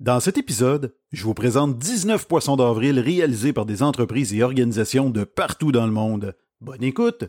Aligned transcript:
Dans 0.00 0.20
cet 0.20 0.38
épisode, 0.38 0.94
je 1.10 1.24
vous 1.24 1.34
présente 1.34 1.76
19 1.76 2.28
poissons 2.28 2.54
d'avril 2.54 3.00
réalisés 3.00 3.52
par 3.52 3.66
des 3.66 3.82
entreprises 3.82 4.32
et 4.32 4.44
organisations 4.44 5.10
de 5.10 5.24
partout 5.24 5.72
dans 5.72 5.86
le 5.86 5.92
monde. 5.92 6.36
Bonne 6.60 6.84
écoute! 6.84 7.24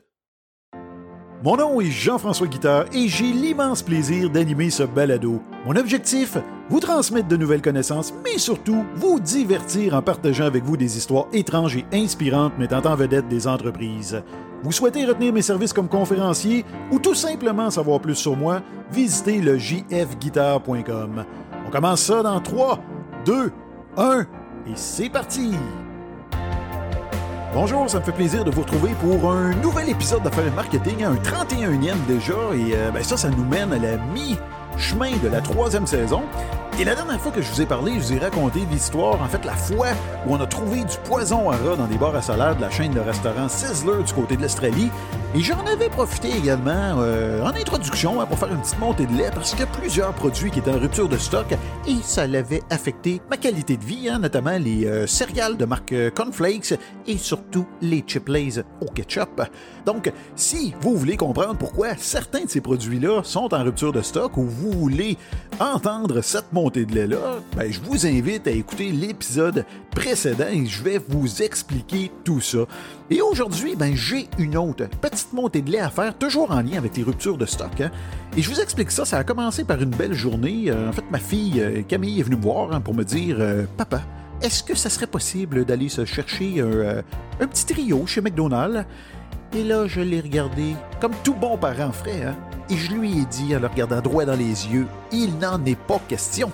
Mon 1.44 1.58
nom 1.58 1.82
est 1.82 1.90
Jean-François 1.90 2.46
Guitard 2.46 2.86
et 2.94 3.08
j'ai 3.08 3.32
l'immense 3.32 3.82
plaisir 3.82 4.30
d'animer 4.30 4.70
ce 4.70 4.84
balado. 4.84 5.42
Mon 5.66 5.78
objectif, 5.78 6.38
vous 6.70 6.80
transmettre 6.80 7.28
de 7.28 7.38
nouvelles 7.38 7.64
connaissances, 7.64 8.14
mais 8.24 8.38
surtout 8.38 8.86
vous 8.94 9.20
divertir 9.20 9.96
en 9.96 10.04
partageant 10.04 10.46
avec 10.46 10.64
vous 10.64 10.78
des 10.78 10.96
histoires 10.96 11.26
étranges 11.34 11.78
et 11.78 11.86
inspirantes 11.94 12.56
mettant 12.60 12.86
en 12.86 12.96
vedette 12.96 13.28
des 13.30 13.48
entreprises. 13.48 14.22
Vous 14.62 14.72
souhaitez 14.72 15.06
retenir 15.06 15.34
mes 15.34 15.42
services 15.42 15.74
comme 15.74 15.90
conférencier 15.90 16.66
ou 16.92 17.00
tout 17.00 17.16
simplement 17.16 17.72
savoir 17.72 18.00
plus 18.00 18.16
sur 18.16 18.36
moi, 18.36 18.62
visitez 18.92 19.42
le 19.42 19.58
jfguitar.com. 19.58 21.26
On 21.70 21.72
commence 21.72 22.02
ça 22.02 22.24
dans 22.24 22.40
3, 22.40 22.80
2, 23.26 23.52
1 23.96 24.22
et 24.22 24.26
c'est 24.74 25.08
parti! 25.08 25.52
Bonjour, 27.54 27.88
ça 27.88 28.00
me 28.00 28.04
fait 28.04 28.12
plaisir 28.12 28.44
de 28.44 28.50
vous 28.50 28.62
retrouver 28.62 28.90
pour 29.00 29.32
un 29.32 29.54
nouvel 29.54 29.88
épisode 29.90 30.24
d'Affaires 30.24 30.52
Marketing, 30.56 31.04
un 31.04 31.14
31e 31.14 31.94
déjà, 32.08 32.34
et 32.56 32.74
euh, 32.74 32.90
ben 32.90 33.04
ça, 33.04 33.18
ça 33.18 33.30
nous 33.30 33.46
mène 33.46 33.72
à 33.72 33.78
la 33.78 33.98
mi-chemin 33.98 35.12
de 35.22 35.28
la 35.28 35.42
troisième 35.42 35.86
saison. 35.86 36.24
Et 36.80 36.86
la 36.86 36.96
dernière 36.96 37.22
fois 37.22 37.32
que 37.32 37.44
je 37.44 37.52
vous 37.52 37.62
ai 37.62 37.68
parlé, 37.68 37.94
je 38.00 38.00
vous 38.00 38.14
ai 38.14 38.18
raconté 38.18 38.62
l'histoire, 38.72 39.22
en 39.22 39.28
fait 39.28 39.46
la 39.46 39.54
fois 39.54 39.90
où 40.26 40.34
on 40.34 40.42
a 40.42 40.48
trouvé 40.48 40.84
du 40.86 40.98
poison 41.04 41.52
à 41.52 41.56
rat 41.56 41.76
dans 41.78 41.86
des 41.86 42.00
bars 42.00 42.16
à 42.16 42.24
salade 42.24 42.58
de 42.58 42.62
la 42.62 42.72
chaîne 42.72 42.94
de 42.94 43.00
restaurants 43.00 43.48
Sizzler 43.48 44.02
du 44.04 44.14
côté 44.14 44.38
de 44.38 44.42
l'Australie. 44.42 44.90
Et 45.36 45.42
j'en 45.42 45.64
avais 45.68 45.90
profité 45.90 46.36
également 46.36 46.96
euh, 46.98 47.44
en 47.44 47.50
introduction 47.50 48.20
hein, 48.20 48.26
pour 48.26 48.40
faire 48.40 48.52
une 48.52 48.62
petite 48.62 48.80
montée 48.80 49.06
de 49.06 49.16
lait 49.16 49.30
parce 49.32 49.54
que 49.54 49.64
plusieurs 49.64 50.12
produits 50.14 50.50
qui 50.50 50.58
étaient 50.58 50.72
en 50.72 50.80
rupture 50.80 51.08
de 51.08 51.18
stock 51.18 51.46
et 51.90 52.04
ça 52.04 52.28
l'avait 52.28 52.62
affecté 52.70 53.20
ma 53.32 53.38
qualité 53.38 53.76
de 53.76 53.84
vie, 53.84 54.10
hein, 54.10 54.20
notamment 54.20 54.58
les 54.60 54.86
euh, 54.86 55.08
céréales 55.08 55.58
de 55.58 55.66
marque 55.66 55.92
euh, 55.92 56.12
Cornflakes 56.12 56.76
et 57.08 57.18
surtout 57.18 57.66
les 57.82 58.04
Chips 58.06 58.62
au 58.82 58.86
ketchup. 58.86 59.42
Donc, 59.88 60.12
si 60.36 60.76
vous 60.82 60.96
voulez 60.96 61.18
comprendre 61.18 61.58
pourquoi 61.58 61.96
certains 61.98 62.44
de 62.44 62.50
ces 62.50 62.62
produits-là 62.62 63.24
sont 63.24 63.52
en 63.56 63.64
rupture 63.64 63.92
de 63.92 64.04
stock 64.04 64.38
ou 64.38 64.44
vous 64.44 64.72
voulez 64.72 65.18
entendre 65.60 66.22
cette 66.22 66.54
montée 66.54 66.86
de 66.86 66.94
lait-là, 66.94 67.40
ben, 67.58 67.72
je 67.72 67.80
vous 67.82 68.06
invite 68.06 68.46
à 68.46 68.52
écouter 68.52 68.92
l'épisode 68.92 69.66
précédent 69.90 70.48
et 70.52 70.68
je 70.68 70.84
vais 70.84 71.00
vous 71.10 71.42
expliquer 71.42 72.12
tout 72.24 72.40
ça. 72.42 72.60
Et 73.10 73.22
aujourd'hui, 73.22 73.76
ben, 73.76 73.96
j'ai 73.96 74.28
une 74.38 74.58
autre 74.58 74.88
petite 75.02 75.34
montée 75.34 75.64
de 75.64 75.72
lait 75.72 75.80
à 75.80 75.90
faire, 75.90 76.16
toujours 76.16 76.52
en 76.52 76.62
lien 76.62 76.78
avec 76.78 76.96
les 76.96 77.04
ruptures 77.04 77.38
de 77.38 77.48
stock. 77.48 77.82
Hein. 77.82 77.90
Et 78.38 78.42
je 78.42 78.50
vous 78.50 78.60
explique 78.62 78.92
ça, 78.92 79.06
ça 79.06 79.18
a 79.18 79.24
commencé 79.24 79.64
par 79.64 79.82
une 79.82 79.90
belle 79.90 80.14
journée. 80.14 80.66
Euh, 80.68 80.90
en 80.90 80.92
fait, 80.92 81.04
ma 81.12 81.20
fille 81.20 81.60
euh, 81.60 81.82
Camille 81.88 82.20
est 82.20 82.24
venue 82.24 82.36
me 82.36 82.42
voir 82.42 82.72
hein, 82.72 82.80
pour 82.80 82.94
me 82.94 83.04
dire 83.04 83.38
euh, 83.40 83.66
Papa, 83.76 84.02
est-ce 84.42 84.64
que 84.64 84.76
ça 84.76 84.90
serait 84.90 85.08
possible 85.08 85.66
d'aller 85.66 85.90
se 85.90 86.06
chercher 86.06 86.62
un, 86.62 87.02
un 87.42 87.48
petit 87.48 87.66
trio 87.66 88.06
chez 88.06 88.22
McDonald's 88.22 88.86
Et 89.54 89.64
là, 89.64 89.88
je 89.88 90.02
l'ai 90.02 90.22
regardé 90.22 90.76
comme 91.02 91.14
tout 91.24 91.34
bon 91.34 91.58
parent 91.58 91.92
ferait. 91.92 92.24
Hein, 92.24 92.36
et 92.70 92.78
je 92.78 92.92
lui 92.94 93.20
ai 93.20 93.26
dit, 93.26 93.56
en 93.56 93.60
le 93.60 93.68
regardant 93.68 94.00
droit 94.00 94.26
dans 94.26 94.38
les 94.38 94.68
yeux, 94.68 94.86
il 95.12 95.38
n'en 95.40 95.64
est 95.66 95.80
pas 95.80 96.00
question. 96.08 96.52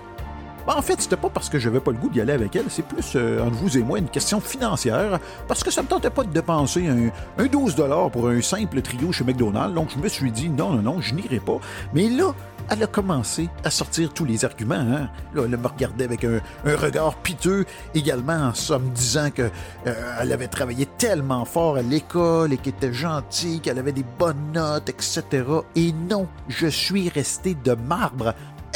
Ben, 0.67 0.73
en 0.75 0.81
fait, 0.81 0.99
c'était 0.99 1.17
pas 1.17 1.29
parce 1.29 1.49
que 1.49 1.59
j'avais 1.59 1.79
pas 1.79 1.91
le 1.91 1.97
goût 1.97 2.09
d'y 2.09 2.21
aller 2.21 2.33
avec 2.33 2.55
elle, 2.55 2.65
c'est 2.69 2.85
plus 2.85 3.13
euh, 3.15 3.45
entre 3.45 3.55
vous 3.55 3.77
et 3.77 3.83
moi 3.83 3.99
une 3.99 4.09
question 4.09 4.39
financière, 4.39 5.19
parce 5.47 5.63
que 5.63 5.71
ça 5.71 5.83
me 5.83 5.87
tentait 5.87 6.09
pas 6.09 6.23
de 6.23 6.31
dépenser 6.31 6.87
un, 6.87 7.09
un 7.37 7.45
12 7.45 7.75
pour 8.11 8.29
un 8.29 8.41
simple 8.41 8.81
trio 8.81 9.11
chez 9.11 9.23
McDonald's, 9.23 9.75
donc 9.75 9.89
je 9.95 9.99
me 9.99 10.07
suis 10.07 10.31
dit 10.31 10.49
non, 10.49 10.71
non, 10.73 10.81
non, 10.81 11.01
je 11.01 11.13
n'irai 11.13 11.39
pas. 11.39 11.59
Mais 11.93 12.09
là, 12.09 12.33
elle 12.69 12.83
a 12.83 12.87
commencé 12.87 13.49
à 13.63 13.69
sortir 13.69 14.11
tous 14.13 14.25
les 14.25 14.43
arguments. 14.43 14.75
Hein. 14.75 15.09
Là, 15.33 15.43
elle 15.45 15.57
me 15.57 15.67
regardait 15.67 16.05
avec 16.05 16.23
un, 16.23 16.39
regard 16.65 17.15
piteux, 17.17 17.65
également 17.93 18.51
en 18.69 18.79
me 18.79 18.89
disant 18.89 19.29
qu'elle 19.29 19.51
euh, 19.87 20.33
avait 20.33 20.47
travaillé 20.47 20.85
tellement 20.97 21.45
fort 21.45 21.77
à 21.77 21.81
l'école 21.81 22.53
et 22.53 22.57
qu'elle 22.57 22.73
était 22.73 22.93
gentille, 22.93 23.59
qu'elle 23.59 23.79
avait 23.79 23.91
des 23.91 24.05
bonnes 24.17 24.51
notes, 24.53 24.89
etc. 24.89 25.43
Et 25.75 25.93
non, 26.09 26.27
je 26.47 26.67
suis 26.67 27.09
resté 27.09 27.55
de 27.63 27.73
marbre 27.73 28.33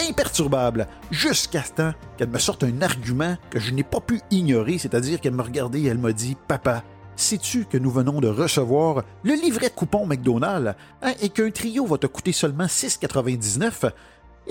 imperturbable 0.08 0.88
jusqu'à 1.12 1.64
ce 1.64 1.74
temps 1.74 1.94
qu'elle 2.18 2.30
me 2.30 2.40
sorte 2.40 2.64
un 2.64 2.82
argument 2.82 3.38
que 3.50 3.60
je 3.60 3.72
n'ai 3.72 3.84
pas 3.84 4.00
pu 4.00 4.22
ignorer, 4.32 4.78
c'est-à-dire 4.78 5.20
qu'elle 5.20 5.34
me 5.34 5.42
regardait 5.42 5.82
et 5.82 5.88
elle 5.88 5.98
m'a 5.98 6.14
dit 6.14 6.36
Papa, 6.48 6.84
sais-tu 7.16 7.66
que 7.66 7.78
nous 7.78 7.92
venons 7.92 8.22
de 8.22 8.28
recevoir 8.28 9.04
le 9.24 9.34
livret 9.34 9.72
coupon 9.76 10.06
McDonald's 10.06 10.76
hein, 11.02 11.14
et 11.22 11.30
qu'un 11.30 11.52
trio 11.52 11.86
va 11.86 11.98
te 11.98 12.08
coûter 12.08 12.32
seulement 12.32 12.66
6,99 12.66 13.92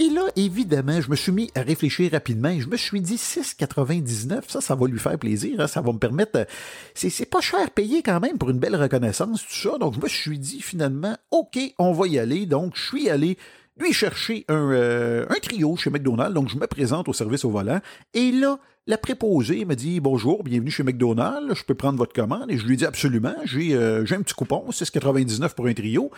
et 0.00 0.10
là, 0.10 0.22
évidemment, 0.36 1.00
je 1.00 1.10
me 1.10 1.16
suis 1.16 1.32
mis 1.32 1.50
à 1.56 1.62
réfléchir 1.62 2.12
rapidement 2.12 2.50
et 2.50 2.60
je 2.60 2.68
me 2.68 2.76
suis 2.76 3.00
dit 3.00 3.16
6,99, 3.16 4.42
ça, 4.46 4.60
ça 4.60 4.76
va 4.76 4.86
lui 4.86 4.98
faire 5.00 5.18
plaisir, 5.18 5.60
hein, 5.60 5.66
ça 5.66 5.80
va 5.80 5.92
me 5.92 5.98
permettre. 5.98 6.46
C'est 6.94 7.28
pas 7.28 7.40
cher 7.40 7.68
payé 7.72 8.04
quand 8.04 8.20
même 8.20 8.38
pour 8.38 8.50
une 8.50 8.60
belle 8.60 8.76
reconnaissance, 8.76 9.42
tout 9.42 9.70
ça. 9.70 9.76
Donc, 9.78 9.94
je 9.94 10.00
me 10.00 10.08
suis 10.08 10.38
dit 10.38 10.62
finalement, 10.62 11.16
OK, 11.32 11.58
on 11.78 11.92
va 11.92 12.06
y 12.06 12.20
aller. 12.20 12.46
Donc, 12.46 12.76
je 12.76 12.86
suis 12.86 13.10
allé 13.10 13.38
lui 13.78 13.92
chercher 13.92 14.44
euh, 14.50 15.26
un, 15.28 15.34
trio 15.40 15.76
chez 15.76 15.90
McDonald's. 15.90 16.34
Donc, 16.34 16.48
je 16.48 16.56
me 16.56 16.66
présente 16.66 17.08
au 17.08 17.12
service 17.12 17.44
au 17.44 17.50
volant. 17.50 17.80
Et 18.14 18.32
là, 18.32 18.58
la 18.86 18.98
préposée 18.98 19.64
me 19.64 19.74
dit 19.74 20.00
Bonjour, 20.00 20.42
bienvenue 20.42 20.70
chez 20.70 20.82
McDonald's, 20.82 21.54
je 21.54 21.64
peux 21.64 21.74
prendre 21.74 21.98
votre 21.98 22.12
commande. 22.12 22.50
Et 22.50 22.58
je 22.58 22.66
lui 22.66 22.76
dis 22.76 22.86
Absolument, 22.86 23.34
j'ai 23.44 23.74
euh, 23.74 24.04
un 24.10 24.22
petit 24.22 24.34
coupon, 24.34 24.64
6,99 24.70 25.54
pour 25.54 25.66
un 25.66 25.74
trio. 25.74 26.10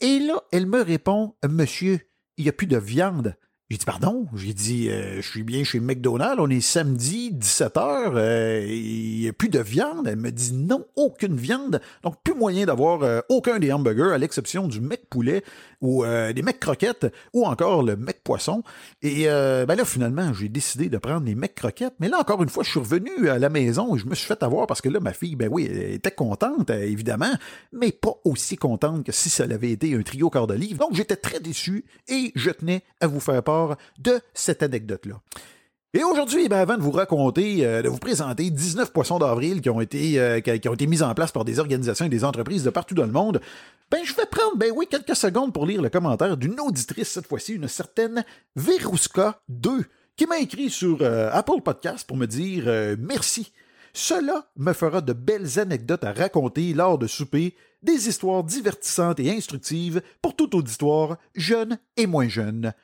Et 0.00 0.18
là, 0.20 0.42
elle 0.52 0.66
me 0.66 0.82
répond 0.82 1.34
Monsieur, 1.48 2.00
il 2.36 2.44
n'y 2.44 2.50
a 2.50 2.52
plus 2.52 2.66
de 2.66 2.78
viande. 2.78 3.34
J'ai 3.70 3.76
dit 3.76 3.84
pardon, 3.84 4.26
j'ai 4.34 4.54
dit 4.54 4.88
euh, 4.88 5.20
je 5.20 5.28
suis 5.28 5.42
bien 5.42 5.62
chez 5.62 5.78
McDonald's, 5.78 6.40
on 6.40 6.48
est 6.48 6.62
samedi 6.62 7.30
17h, 7.38 8.12
euh, 8.14 8.64
il 8.66 9.20
n'y 9.20 9.28
a 9.28 9.34
plus 9.34 9.50
de 9.50 9.58
viande. 9.58 10.08
Elle 10.08 10.16
me 10.16 10.32
dit 10.32 10.54
non, 10.54 10.86
aucune 10.96 11.36
viande, 11.36 11.78
donc 12.02 12.14
plus 12.24 12.32
moyen 12.32 12.64
d'avoir 12.64 13.02
euh, 13.02 13.20
aucun 13.28 13.58
des 13.58 13.70
hamburgers 13.70 14.14
à 14.14 14.16
l'exception 14.16 14.68
du 14.68 14.80
mec 14.80 15.10
poulet 15.10 15.44
ou 15.82 16.04
des 16.04 16.42
mecs 16.42 16.58
croquettes 16.58 17.06
ou 17.32 17.46
encore 17.46 17.84
le 17.84 17.94
mec 17.94 18.24
poisson. 18.24 18.64
Et 19.00 19.26
ben 19.26 19.76
là 19.76 19.84
finalement, 19.84 20.32
j'ai 20.32 20.48
décidé 20.48 20.88
de 20.88 20.98
prendre 20.98 21.24
les 21.24 21.36
mecs 21.36 21.54
croquettes, 21.54 21.94
mais 22.00 22.08
là 22.08 22.18
encore 22.18 22.42
une 22.42 22.48
fois, 22.48 22.64
je 22.64 22.70
suis 22.70 22.80
revenu 22.80 23.28
à 23.28 23.38
la 23.38 23.48
maison 23.48 23.94
et 23.94 23.98
je 24.00 24.06
me 24.06 24.16
suis 24.16 24.26
fait 24.26 24.42
avoir 24.42 24.66
parce 24.66 24.80
que 24.80 24.88
là 24.88 24.98
ma 24.98 25.12
fille, 25.12 25.36
ben 25.36 25.48
oui, 25.52 25.68
elle 25.70 25.92
était 25.92 26.10
contente 26.10 26.70
évidemment, 26.70 27.30
mais 27.72 27.92
pas 27.92 28.14
aussi 28.24 28.56
contente 28.56 29.04
que 29.04 29.12
si 29.12 29.30
ça 29.30 29.44
avait 29.44 29.70
été 29.70 29.94
un 29.94 30.02
trio 30.02 30.30
quart 30.30 30.48
de 30.48 30.54
livre. 30.54 30.80
Donc 30.80 30.94
j'étais 30.94 31.14
très 31.14 31.38
déçu 31.38 31.84
et 32.08 32.32
je 32.34 32.50
tenais 32.50 32.82
à 33.00 33.06
vous 33.06 33.20
faire 33.20 33.40
part 33.44 33.57
de 33.98 34.20
cette 34.34 34.62
anecdote-là. 34.62 35.20
Et 35.94 36.04
aujourd'hui, 36.04 36.48
ben, 36.48 36.58
avant 36.58 36.76
de 36.76 36.82
vous 36.82 36.90
raconter, 36.90 37.64
euh, 37.64 37.80
de 37.80 37.88
vous 37.88 37.98
présenter 37.98 38.50
19 38.50 38.92
poissons 38.92 39.18
d'avril 39.18 39.62
qui 39.62 39.70
ont 39.70 39.80
été 39.80 40.20
euh, 40.20 40.40
qui 40.40 40.68
ont 40.68 40.74
été 40.74 40.86
mis 40.86 41.02
en 41.02 41.14
place 41.14 41.32
par 41.32 41.46
des 41.46 41.60
organisations 41.60 42.04
et 42.04 42.10
des 42.10 42.24
entreprises 42.24 42.62
de 42.62 42.68
partout 42.68 42.94
dans 42.94 43.06
le 43.06 43.12
monde, 43.12 43.40
ben 43.90 44.00
je 44.04 44.14
vais 44.14 44.26
prendre 44.30 44.58
ben 44.58 44.70
oui 44.76 44.86
quelques 44.86 45.16
secondes 45.16 45.54
pour 45.54 45.64
lire 45.64 45.80
le 45.80 45.88
commentaire 45.88 46.36
d'une 46.36 46.60
auditrice 46.60 47.08
cette 47.08 47.26
fois-ci, 47.26 47.54
une 47.54 47.68
certaine 47.68 48.22
Verouska 48.54 49.40
2 49.48 49.86
qui 50.14 50.26
m'a 50.26 50.38
écrit 50.40 50.68
sur 50.68 50.98
euh, 51.00 51.30
Apple 51.32 51.62
Podcast 51.64 52.06
pour 52.06 52.18
me 52.18 52.26
dire 52.26 52.64
merci. 52.98 53.50
Cela 53.94 54.46
me 54.56 54.74
fera 54.74 55.00
de 55.00 55.14
belles 55.14 55.58
anecdotes 55.58 56.04
à 56.04 56.12
raconter 56.12 56.74
lors 56.74 56.98
de 56.98 57.06
souper, 57.06 57.56
des 57.82 58.08
histoires 58.08 58.44
divertissantes 58.44 59.20
et 59.20 59.30
instructives 59.30 60.02
pour 60.20 60.36
tout 60.36 60.54
auditoire, 60.54 61.16
jeune 61.34 61.78
et 61.96 62.06
moins 62.06 62.28
jeune. 62.28 62.74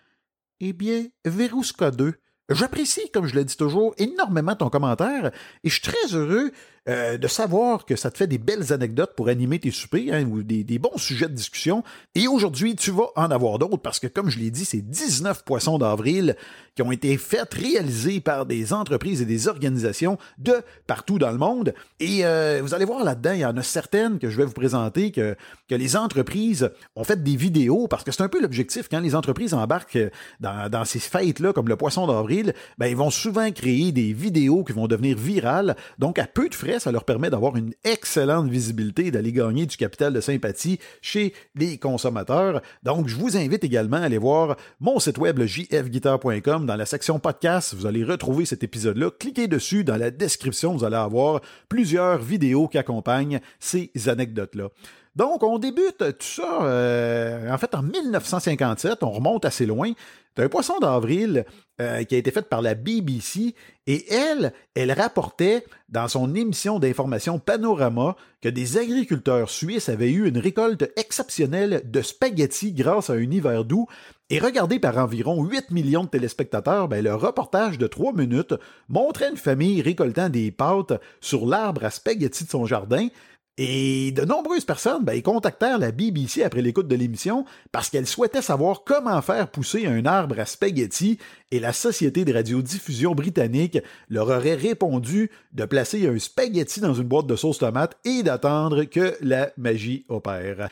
Eh 0.60 0.72
bien, 0.72 1.12
Verouska 1.24 1.90
2, 1.90 2.14
j'apprécie, 2.48 3.10
comme 3.12 3.26
je 3.26 3.34
l'ai 3.34 3.44
dit 3.44 3.56
toujours, 3.56 3.94
énormément 3.98 4.54
ton 4.54 4.70
commentaire 4.70 5.30
et 5.62 5.68
je 5.68 5.74
suis 5.74 5.82
très 5.82 6.14
heureux 6.14 6.52
euh, 6.86 7.16
de 7.16 7.28
savoir 7.28 7.86
que 7.86 7.96
ça 7.96 8.10
te 8.10 8.18
fait 8.18 8.26
des 8.26 8.36
belles 8.36 8.70
anecdotes 8.70 9.14
pour 9.16 9.28
animer 9.28 9.58
tes 9.58 9.70
soupers 9.70 10.12
hein, 10.12 10.26
ou 10.26 10.42
des, 10.42 10.78
bons 10.78 10.98
sujets 10.98 11.28
de 11.28 11.32
discussion. 11.32 11.82
Et 12.14 12.28
aujourd'hui, 12.28 12.76
tu 12.76 12.90
vas 12.90 13.06
en 13.16 13.30
avoir 13.30 13.58
d'autres 13.58 13.78
parce 13.78 13.98
que, 13.98 14.06
comme 14.06 14.28
je 14.28 14.38
l'ai 14.38 14.50
dit, 14.50 14.66
c'est 14.66 14.82
19 14.82 15.44
poissons 15.44 15.78
d'avril 15.78 16.36
qui 16.74 16.82
ont 16.82 16.92
été 16.92 17.16
faits, 17.16 17.54
réalisés 17.54 18.20
par 18.20 18.44
des 18.44 18.74
entreprises 18.74 19.22
et 19.22 19.24
des 19.24 19.48
organisations 19.48 20.18
de 20.36 20.56
partout 20.86 21.18
dans 21.18 21.30
le 21.30 21.38
monde. 21.38 21.72
Et 22.00 22.26
euh, 22.26 22.60
vous 22.62 22.74
allez 22.74 22.84
voir 22.84 23.02
là-dedans, 23.02 23.32
il 23.32 23.40
y 23.40 23.46
en 23.46 23.56
a 23.56 23.62
certaines 23.62 24.18
que 24.18 24.28
je 24.28 24.36
vais 24.36 24.44
vous 24.44 24.52
présenter 24.52 25.10
que, 25.10 25.36
les 25.70 25.96
entreprises 25.96 26.70
ont 26.94 27.02
fait 27.02 27.20
des 27.20 27.34
vidéos 27.34 27.88
parce 27.88 28.04
que 28.04 28.12
c'est 28.12 28.22
un 28.22 28.28
peu 28.28 28.40
l'objectif 28.40 28.88
quand 28.88 29.00
les 29.00 29.16
entreprises 29.16 29.54
embarquent 29.54 29.98
dans 30.40 30.84
ces 30.84 31.00
fêtes-là, 31.00 31.52
comme 31.52 31.68
le 31.68 31.76
poisson 31.76 32.06
d'avril, 32.06 32.33
ben, 32.78 32.86
ils 32.86 32.96
vont 32.96 33.10
souvent 33.10 33.50
créer 33.50 33.92
des 33.92 34.12
vidéos 34.12 34.64
qui 34.64 34.72
vont 34.72 34.86
devenir 34.86 35.16
virales. 35.16 35.76
Donc, 35.98 36.18
à 36.18 36.26
peu 36.26 36.48
de 36.48 36.54
frais, 36.54 36.78
ça 36.78 36.92
leur 36.92 37.04
permet 37.04 37.30
d'avoir 37.30 37.56
une 37.56 37.72
excellente 37.84 38.48
visibilité, 38.48 39.10
d'aller 39.10 39.32
gagner 39.32 39.66
du 39.66 39.76
capital 39.76 40.12
de 40.12 40.20
sympathie 40.20 40.78
chez 41.00 41.34
les 41.54 41.78
consommateurs. 41.78 42.62
Donc, 42.82 43.08
je 43.08 43.16
vous 43.16 43.36
invite 43.36 43.64
également 43.64 43.98
à 43.98 44.04
aller 44.04 44.18
voir 44.18 44.56
mon 44.80 44.98
site 44.98 45.18
web, 45.18 45.42
jfguitar.com, 45.42 46.66
dans 46.66 46.76
la 46.76 46.86
section 46.86 47.18
podcast. 47.18 47.74
Vous 47.74 47.86
allez 47.86 48.04
retrouver 48.04 48.44
cet 48.44 48.62
épisode-là. 48.62 49.10
Cliquez 49.18 49.48
dessus. 49.48 49.84
Dans 49.84 49.96
la 49.96 50.10
description, 50.10 50.74
vous 50.74 50.84
allez 50.84 50.96
avoir 50.96 51.40
plusieurs 51.68 52.18
vidéos 52.18 52.68
qui 52.68 52.78
accompagnent 52.78 53.40
ces 53.58 53.90
anecdotes-là. 54.06 54.68
Donc, 55.16 55.44
on 55.44 55.58
débute 55.58 55.98
tout 55.98 56.26
ça, 56.26 56.62
euh, 56.62 57.52
en 57.52 57.58
fait, 57.58 57.74
en 57.74 57.82
1957, 57.82 59.02
on 59.02 59.10
remonte 59.10 59.44
assez 59.44 59.64
loin. 59.64 59.92
C'est 60.36 60.42
un 60.42 60.48
poisson 60.48 60.80
d'avril 60.80 61.44
euh, 61.80 62.02
qui 62.02 62.16
a 62.16 62.18
été 62.18 62.32
fait 62.32 62.48
par 62.48 62.60
la 62.60 62.74
BBC 62.74 63.54
et 63.86 64.12
elle, 64.12 64.52
elle 64.74 64.90
rapportait 64.90 65.64
dans 65.88 66.08
son 66.08 66.34
émission 66.34 66.80
d'information 66.80 67.38
Panorama 67.38 68.16
que 68.42 68.48
des 68.48 68.76
agriculteurs 68.76 69.48
suisses 69.48 69.88
avaient 69.88 70.10
eu 70.10 70.28
une 70.28 70.38
récolte 70.38 70.90
exceptionnelle 70.96 71.82
de 71.84 72.02
spaghettis 72.02 72.72
grâce 72.72 73.10
à 73.10 73.12
un 73.12 73.30
hiver 73.30 73.64
doux 73.64 73.86
et 74.30 74.40
regardé 74.40 74.80
par 74.80 74.98
environ 74.98 75.44
8 75.44 75.70
millions 75.70 76.04
de 76.04 76.08
téléspectateurs, 76.08 76.88
ben, 76.88 77.04
le 77.04 77.14
reportage 77.14 77.78
de 77.78 77.86
3 77.86 78.14
minutes 78.14 78.54
montrait 78.88 79.30
une 79.30 79.36
famille 79.36 79.82
récoltant 79.82 80.30
des 80.30 80.50
pâtes 80.50 80.94
sur 81.20 81.46
l'arbre 81.46 81.84
à 81.84 81.90
spaghettis 81.90 82.44
de 82.44 82.50
son 82.50 82.66
jardin 82.66 83.08
et 83.56 84.10
de 84.12 84.24
nombreuses 84.24 84.64
personnes 84.64 85.04
ben, 85.04 85.20
contactèrent 85.22 85.78
la 85.78 85.92
BBC 85.92 86.42
après 86.42 86.62
l'écoute 86.62 86.88
de 86.88 86.96
l'émission 86.96 87.44
parce 87.70 87.88
qu'elles 87.88 88.06
souhaitaient 88.06 88.42
savoir 88.42 88.82
comment 88.84 89.20
faire 89.22 89.48
pousser 89.48 89.86
un 89.86 90.04
arbre 90.06 90.40
à 90.40 90.44
spaghetti 90.44 91.18
et 91.52 91.60
la 91.60 91.72
Société 91.72 92.24
de 92.24 92.32
radiodiffusion 92.32 93.14
britannique 93.14 93.78
leur 94.08 94.28
aurait 94.28 94.54
répondu 94.54 95.30
de 95.52 95.64
placer 95.64 96.08
un 96.08 96.18
spaghetti 96.18 96.80
dans 96.80 96.94
une 96.94 97.04
boîte 97.04 97.26
de 97.26 97.36
sauce 97.36 97.58
tomate 97.58 97.96
et 98.04 98.24
d'attendre 98.24 98.84
que 98.84 99.16
la 99.20 99.50
magie 99.56 100.04
opère. 100.08 100.68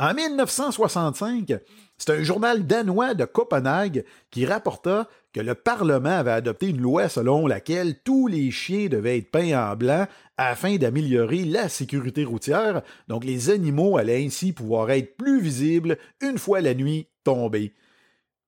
En 0.00 0.12
1965, 0.12 1.54
c'est 1.98 2.10
un 2.10 2.22
journal 2.24 2.66
danois 2.66 3.14
de 3.14 3.24
Copenhague 3.24 4.04
qui 4.32 4.44
rapporta 4.44 5.08
que 5.34 5.40
le 5.40 5.56
Parlement 5.56 6.10
avait 6.10 6.30
adopté 6.30 6.68
une 6.68 6.80
loi 6.80 7.08
selon 7.08 7.48
laquelle 7.48 7.96
tous 8.04 8.28
les 8.28 8.52
chiens 8.52 8.86
devaient 8.86 9.18
être 9.18 9.32
peints 9.32 9.72
en 9.72 9.74
blanc 9.74 10.06
afin 10.36 10.76
d'améliorer 10.76 11.44
la 11.44 11.68
sécurité 11.68 12.24
routière, 12.24 12.82
donc 13.08 13.24
les 13.24 13.50
animaux 13.50 13.98
allaient 13.98 14.24
ainsi 14.24 14.52
pouvoir 14.52 14.90
être 14.92 15.16
plus 15.16 15.40
visibles 15.40 15.98
une 16.22 16.38
fois 16.38 16.60
la 16.60 16.74
nuit 16.74 17.08
tombée. 17.24 17.74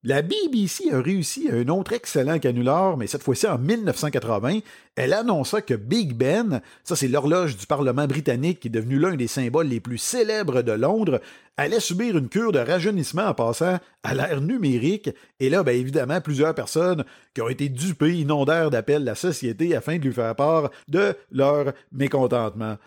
La 0.03 0.21
BBC 0.21 0.91
a 0.91 1.01
réussi 1.01 1.49
un 1.51 1.67
autre 1.69 1.91
excellent 1.91 2.37
canular, 2.37 2.97
mais 2.97 3.07
cette 3.07 3.23
fois-ci 3.23 3.47
en 3.47 3.57
1980. 3.57 4.59
Elle 4.95 5.11
annonça 5.11 5.61
que 5.63 5.73
Big 5.73 6.13
Ben, 6.13 6.61
ça 6.83 6.95
c'est 6.95 7.07
l'horloge 7.07 7.57
du 7.57 7.65
Parlement 7.65 8.05
britannique 8.05 8.59
qui 8.59 8.67
est 8.67 8.71
devenu 8.71 8.99
l'un 8.99 9.15
des 9.15 9.25
symboles 9.25 9.65
les 9.67 9.79
plus 9.79 9.97
célèbres 9.97 10.61
de 10.61 10.71
Londres, 10.71 11.19
allait 11.57 11.79
subir 11.79 12.15
une 12.15 12.29
cure 12.29 12.51
de 12.51 12.59
rajeunissement 12.59 13.25
en 13.25 13.33
passant 13.33 13.79
à 14.03 14.13
l'ère 14.13 14.39
numérique. 14.39 15.09
Et 15.39 15.49
là, 15.49 15.63
bien 15.63 15.73
évidemment, 15.73 16.21
plusieurs 16.21 16.53
personnes 16.53 17.03
qui 17.33 17.41
ont 17.41 17.49
été 17.49 17.67
dupées 17.67 18.19
inondèrent 18.19 18.69
d'appels 18.69 19.03
la 19.03 19.15
société 19.15 19.75
afin 19.75 19.97
de 19.97 20.03
lui 20.03 20.13
faire 20.13 20.35
part 20.35 20.69
de 20.87 21.15
leur 21.31 21.73
mécontentement. 21.91 22.77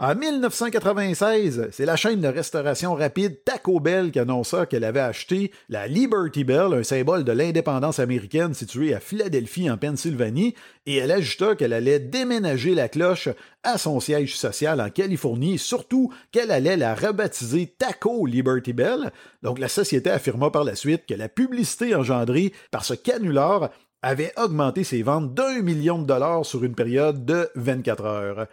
En 0.00 0.14
1996, 0.14 1.70
c'est 1.72 1.84
la 1.84 1.96
chaîne 1.96 2.20
de 2.20 2.28
restauration 2.28 2.94
rapide 2.94 3.42
Taco 3.42 3.80
Bell 3.80 4.12
qui 4.12 4.20
annonça 4.20 4.64
qu'elle 4.64 4.84
avait 4.84 5.00
acheté 5.00 5.50
la 5.68 5.88
Liberty 5.88 6.44
Bell, 6.44 6.72
un 6.72 6.84
symbole 6.84 7.24
de 7.24 7.32
l'indépendance 7.32 7.98
américaine 7.98 8.54
située 8.54 8.94
à 8.94 9.00
Philadelphie 9.00 9.68
en 9.68 9.76
Pennsylvanie, 9.76 10.54
et 10.86 10.98
elle 10.98 11.10
ajouta 11.10 11.56
qu'elle 11.56 11.72
allait 11.72 11.98
déménager 11.98 12.76
la 12.76 12.88
cloche 12.88 13.28
à 13.64 13.76
son 13.76 13.98
siège 13.98 14.36
social 14.36 14.80
en 14.80 14.88
Californie, 14.88 15.54
et 15.54 15.58
surtout 15.58 16.12
qu'elle 16.30 16.52
allait 16.52 16.76
la 16.76 16.94
rebaptiser 16.94 17.74
Taco 17.76 18.24
Liberty 18.24 18.72
Bell. 18.72 19.10
Donc 19.42 19.58
la 19.58 19.68
société 19.68 20.10
affirma 20.10 20.52
par 20.52 20.62
la 20.62 20.76
suite 20.76 21.06
que 21.08 21.14
la 21.14 21.28
publicité 21.28 21.96
engendrée 21.96 22.52
par 22.70 22.84
ce 22.84 22.94
canular 22.94 23.70
avait 24.02 24.32
augmenté 24.36 24.84
ses 24.84 25.02
ventes 25.02 25.34
d'un 25.34 25.60
million 25.60 25.98
de 25.98 26.06
dollars 26.06 26.46
sur 26.46 26.62
une 26.62 26.76
période 26.76 27.24
de 27.24 27.50
24 27.56 28.04
heures. 28.04 28.46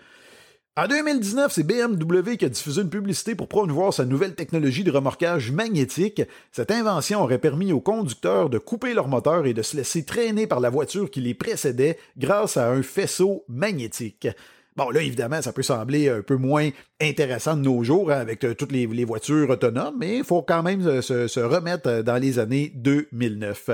En 0.77 0.89
2019, 0.89 1.53
c'est 1.53 1.63
BMW 1.63 2.35
qui 2.35 2.43
a 2.43 2.49
diffusé 2.49 2.81
une 2.81 2.89
publicité 2.89 3.33
pour 3.33 3.47
promouvoir 3.47 3.93
sa 3.93 4.03
nouvelle 4.03 4.35
technologie 4.35 4.83
de 4.83 4.91
remorquage 4.91 5.49
magnétique. 5.53 6.21
Cette 6.51 6.69
invention 6.69 7.21
aurait 7.21 7.37
permis 7.37 7.71
aux 7.71 7.79
conducteurs 7.79 8.49
de 8.49 8.57
couper 8.57 8.93
leur 8.93 9.07
moteur 9.07 9.45
et 9.45 9.53
de 9.53 9.61
se 9.61 9.77
laisser 9.77 10.03
traîner 10.03 10.47
par 10.47 10.59
la 10.59 10.69
voiture 10.69 11.09
qui 11.09 11.21
les 11.21 11.33
précédait 11.33 11.97
grâce 12.17 12.57
à 12.57 12.69
un 12.69 12.83
faisceau 12.83 13.45
magnétique. 13.47 14.27
Bon, 14.75 14.89
là, 14.89 15.01
évidemment, 15.01 15.41
ça 15.41 15.53
peut 15.53 15.63
sembler 15.63 16.09
un 16.09 16.21
peu 16.21 16.35
moins 16.35 16.69
intéressant 16.99 17.55
de 17.55 17.61
nos 17.61 17.81
jours 17.85 18.11
hein, 18.11 18.19
avec 18.19 18.43
euh, 18.43 18.53
toutes 18.53 18.73
les, 18.73 19.05
voitures 19.05 19.49
autonomes, 19.49 19.95
mais 19.97 20.17
il 20.17 20.23
faut 20.25 20.41
quand 20.41 20.61
même 20.61 21.01
se, 21.01 21.29
se 21.29 21.39
remettre 21.39 22.01
dans 22.01 22.21
les 22.21 22.37
années 22.37 22.73
2009. 22.75 23.69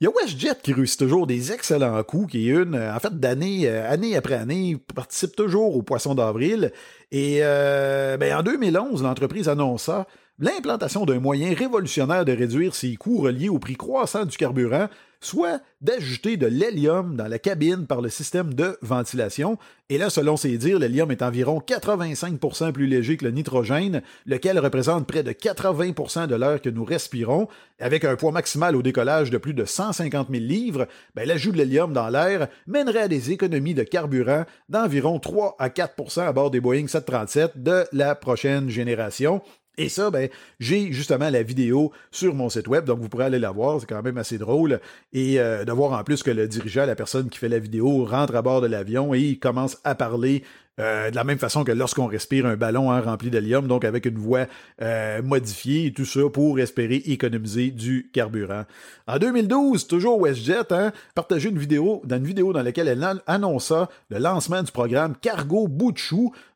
Il 0.00 0.04
y 0.04 0.06
a 0.08 0.10
WestJet 0.10 0.60
qui 0.62 0.74
réussit 0.74 0.98
toujours 0.98 1.26
des 1.26 1.52
excellents 1.52 2.02
coups, 2.02 2.32
qui 2.32 2.50
est 2.50 2.52
une, 2.52 2.74
euh, 2.74 2.94
en 2.94 3.00
fait, 3.00 3.18
d'année 3.18 3.66
euh, 3.66 3.90
année 3.90 4.14
après 4.14 4.34
année, 4.34 4.76
participe 4.94 5.34
toujours 5.34 5.74
au 5.74 5.82
Poisson 5.82 6.14
d'avril. 6.14 6.70
Et 7.12 7.38
euh, 7.40 8.18
ben, 8.18 8.36
en 8.36 8.42
2011, 8.42 9.02
l'entreprise 9.02 9.48
annonça 9.48 10.06
l'implantation 10.38 11.06
d'un 11.06 11.20
moyen 11.20 11.54
révolutionnaire 11.54 12.24
de 12.24 12.32
réduire 12.32 12.74
ses 12.74 12.96
coûts 12.96 13.18
reliés 13.18 13.48
au 13.48 13.58
prix 13.58 13.76
croissant 13.76 14.24
du 14.24 14.36
carburant 14.36 14.88
soit 15.20 15.60
d'ajouter 15.80 16.36
de 16.36 16.46
l'hélium 16.46 17.16
dans 17.16 17.26
la 17.26 17.38
cabine 17.38 17.86
par 17.86 18.00
le 18.00 18.08
système 18.08 18.54
de 18.54 18.78
ventilation. 18.82 19.58
Et 19.88 19.98
là, 19.98 20.10
selon 20.10 20.36
ses 20.36 20.56
dires, 20.58 20.78
l'hélium 20.78 21.10
est 21.10 21.22
environ 21.22 21.62
85% 21.66 22.72
plus 22.72 22.86
léger 22.86 23.16
que 23.16 23.24
le 23.24 23.30
nitrogène, 23.30 24.02
lequel 24.26 24.58
représente 24.58 25.06
près 25.06 25.22
de 25.22 25.32
80% 25.32 26.26
de 26.26 26.34
l'air 26.34 26.60
que 26.60 26.70
nous 26.70 26.84
respirons. 26.84 27.48
Avec 27.80 28.04
un 28.04 28.16
poids 28.16 28.32
maximal 28.32 28.76
au 28.76 28.82
décollage 28.82 29.30
de 29.30 29.38
plus 29.38 29.54
de 29.54 29.64
150 29.64 30.28
000 30.30 30.42
livres, 30.42 30.86
ben, 31.14 31.26
l'ajout 31.26 31.52
de 31.52 31.58
l'hélium 31.58 31.92
dans 31.92 32.08
l'air 32.08 32.48
mènerait 32.66 33.02
à 33.02 33.08
des 33.08 33.32
économies 33.32 33.74
de 33.74 33.82
carburant 33.82 34.44
d'environ 34.68 35.18
3 35.18 35.56
à 35.58 35.68
4% 35.68 36.20
à 36.20 36.32
bord 36.32 36.50
des 36.50 36.60
Boeing 36.60 36.88
737 36.88 37.62
de 37.62 37.84
la 37.92 38.14
prochaine 38.14 38.68
génération. 38.68 39.42
Et 39.78 39.88
ça, 39.90 40.10
ben, 40.10 40.28
j'ai 40.58 40.90
justement 40.92 41.28
la 41.28 41.42
vidéo 41.42 41.92
sur 42.10 42.34
mon 42.34 42.48
site 42.48 42.66
web, 42.66 42.84
donc 42.86 43.00
vous 43.00 43.08
pourrez 43.08 43.24
aller 43.26 43.38
la 43.38 43.50
voir, 43.50 43.80
c'est 43.80 43.86
quand 43.86 44.02
même 44.02 44.16
assez 44.16 44.38
drôle. 44.38 44.80
Et 45.12 45.38
euh, 45.38 45.64
de 45.64 45.72
voir 45.72 45.92
en 45.98 46.02
plus 46.02 46.22
que 46.22 46.30
le 46.30 46.48
dirigeant, 46.48 46.86
la 46.86 46.94
personne 46.94 47.28
qui 47.28 47.38
fait 47.38 47.48
la 47.48 47.58
vidéo, 47.58 48.04
rentre 48.04 48.34
à 48.36 48.42
bord 48.42 48.62
de 48.62 48.66
l'avion 48.66 49.14
et 49.14 49.20
il 49.20 49.38
commence 49.38 49.78
à 49.84 49.94
parler 49.94 50.42
euh, 50.78 51.10
de 51.10 51.16
la 51.16 51.24
même 51.24 51.38
façon 51.38 51.64
que 51.64 51.72
lorsqu'on 51.72 52.06
respire 52.06 52.46
un 52.46 52.56
ballon 52.56 52.90
hein, 52.90 53.00
rempli 53.00 53.30
d'hélium, 53.30 53.66
donc 53.66 53.84
avec 53.84 54.04
une 54.04 54.18
voix 54.18 54.46
euh, 54.82 55.22
modifiée 55.22 55.86
et 55.86 55.92
tout 55.92 56.04
ça 56.04 56.20
pour 56.32 56.58
espérer 56.60 56.96
économiser 57.06 57.70
du 57.70 58.10
carburant. 58.12 58.64
En 59.06 59.18
2012, 59.18 59.86
toujours 59.86 60.20
WestJet 60.20 60.72
hein, 60.72 60.92
partagé 61.14 61.48
une 61.48 61.58
vidéo 61.58 62.02
dans 62.04 62.16
une 62.16 62.26
vidéo 62.26 62.52
dans 62.52 62.62
laquelle 62.62 62.88
elle 62.88 63.06
annonça 63.26 63.88
le 64.10 64.18
lancement 64.18 64.62
du 64.62 64.70
programme 64.70 65.14
Cargo 65.20 65.66
Bout 65.66 65.94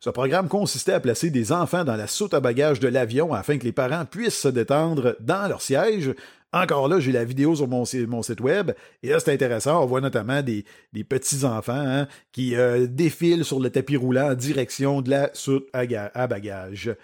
Ce 0.00 0.10
programme 0.10 0.48
consistait 0.48 0.92
à 0.92 1.00
placer 1.00 1.30
des 1.30 1.52
enfants 1.52 1.84
dans 1.84 1.96
la 1.96 2.06
soute 2.06 2.34
à 2.34 2.40
bagages 2.40 2.80
de 2.80 2.88
l'avion 2.88 3.32
afin 3.32 3.56
que 3.56 3.64
les 3.64 3.72
parents 3.72 4.04
puissent 4.04 4.40
se 4.40 4.48
détendre 4.48 5.16
dans 5.20 5.48
leur 5.48 5.62
siège. 5.62 6.14
Encore 6.52 6.88
là, 6.88 6.98
j'ai 6.98 7.12
la 7.12 7.24
vidéo 7.24 7.54
sur 7.54 7.68
mon, 7.68 7.84
site 7.84 8.40
web. 8.40 8.72
Et 9.02 9.10
là, 9.10 9.20
c'est 9.20 9.32
intéressant. 9.32 9.82
On 9.82 9.86
voit 9.86 10.00
notamment 10.00 10.42
des, 10.42 10.64
petits-enfants 11.08 11.72
hein, 11.72 12.08
qui 12.32 12.56
euh, 12.56 12.86
défilent 12.88 13.44
sur 13.44 13.60
le 13.60 13.70
tapis 13.70 13.96
roulant 13.96 14.30
en 14.30 14.34
direction 14.34 15.00
de 15.00 15.10
la 15.10 15.30
soute 15.32 15.68
à, 15.72 15.84
à 16.14 16.26
bagages. 16.26 16.94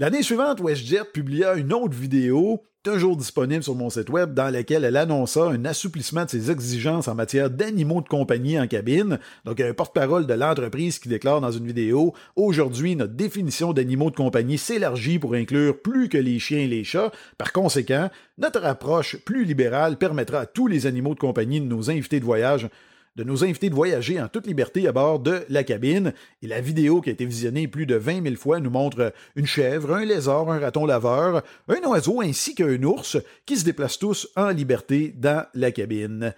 L'année 0.00 0.22
suivante, 0.22 0.60
WestJet 0.60 1.04
publia 1.12 1.54
une 1.54 1.72
autre 1.72 1.94
vidéo 1.96 2.64
toujours 2.84 3.16
disponible 3.16 3.64
sur 3.64 3.74
mon 3.74 3.88
site 3.88 4.10
web, 4.10 4.34
dans 4.34 4.52
laquelle 4.52 4.84
elle 4.84 4.98
annonça 4.98 5.46
un 5.46 5.64
assouplissement 5.64 6.26
de 6.26 6.30
ses 6.30 6.50
exigences 6.50 7.08
en 7.08 7.14
matière 7.14 7.48
d'animaux 7.48 8.02
de 8.02 8.08
compagnie 8.08 8.60
en 8.60 8.68
cabine. 8.68 9.18
Donc, 9.46 9.58
un 9.60 9.72
porte-parole 9.72 10.26
de 10.26 10.34
l'entreprise 10.34 10.98
qui 10.98 11.08
déclare 11.08 11.40
dans 11.40 11.50
une 11.50 11.66
vidéo 11.66 12.12
Aujourd'hui, 12.36 12.94
notre 12.94 13.14
définition 13.14 13.72
d'animaux 13.72 14.10
de 14.10 14.16
compagnie 14.16 14.58
s'élargit 14.58 15.18
pour 15.18 15.34
inclure 15.34 15.80
plus 15.80 16.10
que 16.10 16.18
les 16.18 16.38
chiens 16.38 16.60
et 16.60 16.68
les 16.68 16.84
chats. 16.84 17.10
Par 17.38 17.52
conséquent, 17.52 18.10
notre 18.36 18.64
approche 18.64 19.16
plus 19.16 19.44
libérale 19.44 19.96
permettra 19.96 20.40
à 20.40 20.46
tous 20.46 20.66
les 20.66 20.86
animaux 20.86 21.14
de 21.14 21.20
compagnie 21.20 21.62
de 21.62 21.66
nos 21.66 21.90
invités 21.90 22.20
de 22.20 22.24
voyage 22.26 22.68
de 23.16 23.24
nous 23.24 23.44
inviter 23.44 23.70
de 23.70 23.74
voyager 23.74 24.20
en 24.20 24.28
toute 24.28 24.46
liberté 24.46 24.88
à 24.88 24.92
bord 24.92 25.20
de 25.20 25.44
la 25.48 25.62
cabine. 25.62 26.12
Et 26.42 26.46
la 26.48 26.60
vidéo 26.60 27.00
qui 27.00 27.10
a 27.10 27.12
été 27.12 27.24
visionnée 27.24 27.68
plus 27.68 27.86
de 27.86 27.94
20 27.94 28.22
000 28.24 28.34
fois 28.36 28.60
nous 28.60 28.70
montre 28.70 29.12
une 29.36 29.46
chèvre, 29.46 29.94
un 29.94 30.04
lézard, 30.04 30.50
un 30.50 30.58
raton 30.58 30.84
laveur, 30.84 31.42
un 31.68 31.88
oiseau 31.88 32.20
ainsi 32.20 32.54
qu'un 32.54 32.82
ours 32.82 33.16
qui 33.46 33.56
se 33.56 33.64
déplacent 33.64 33.98
tous 33.98 34.28
en 34.34 34.48
liberté 34.48 35.14
dans 35.16 35.46
la 35.54 35.70
cabine. 35.70 36.34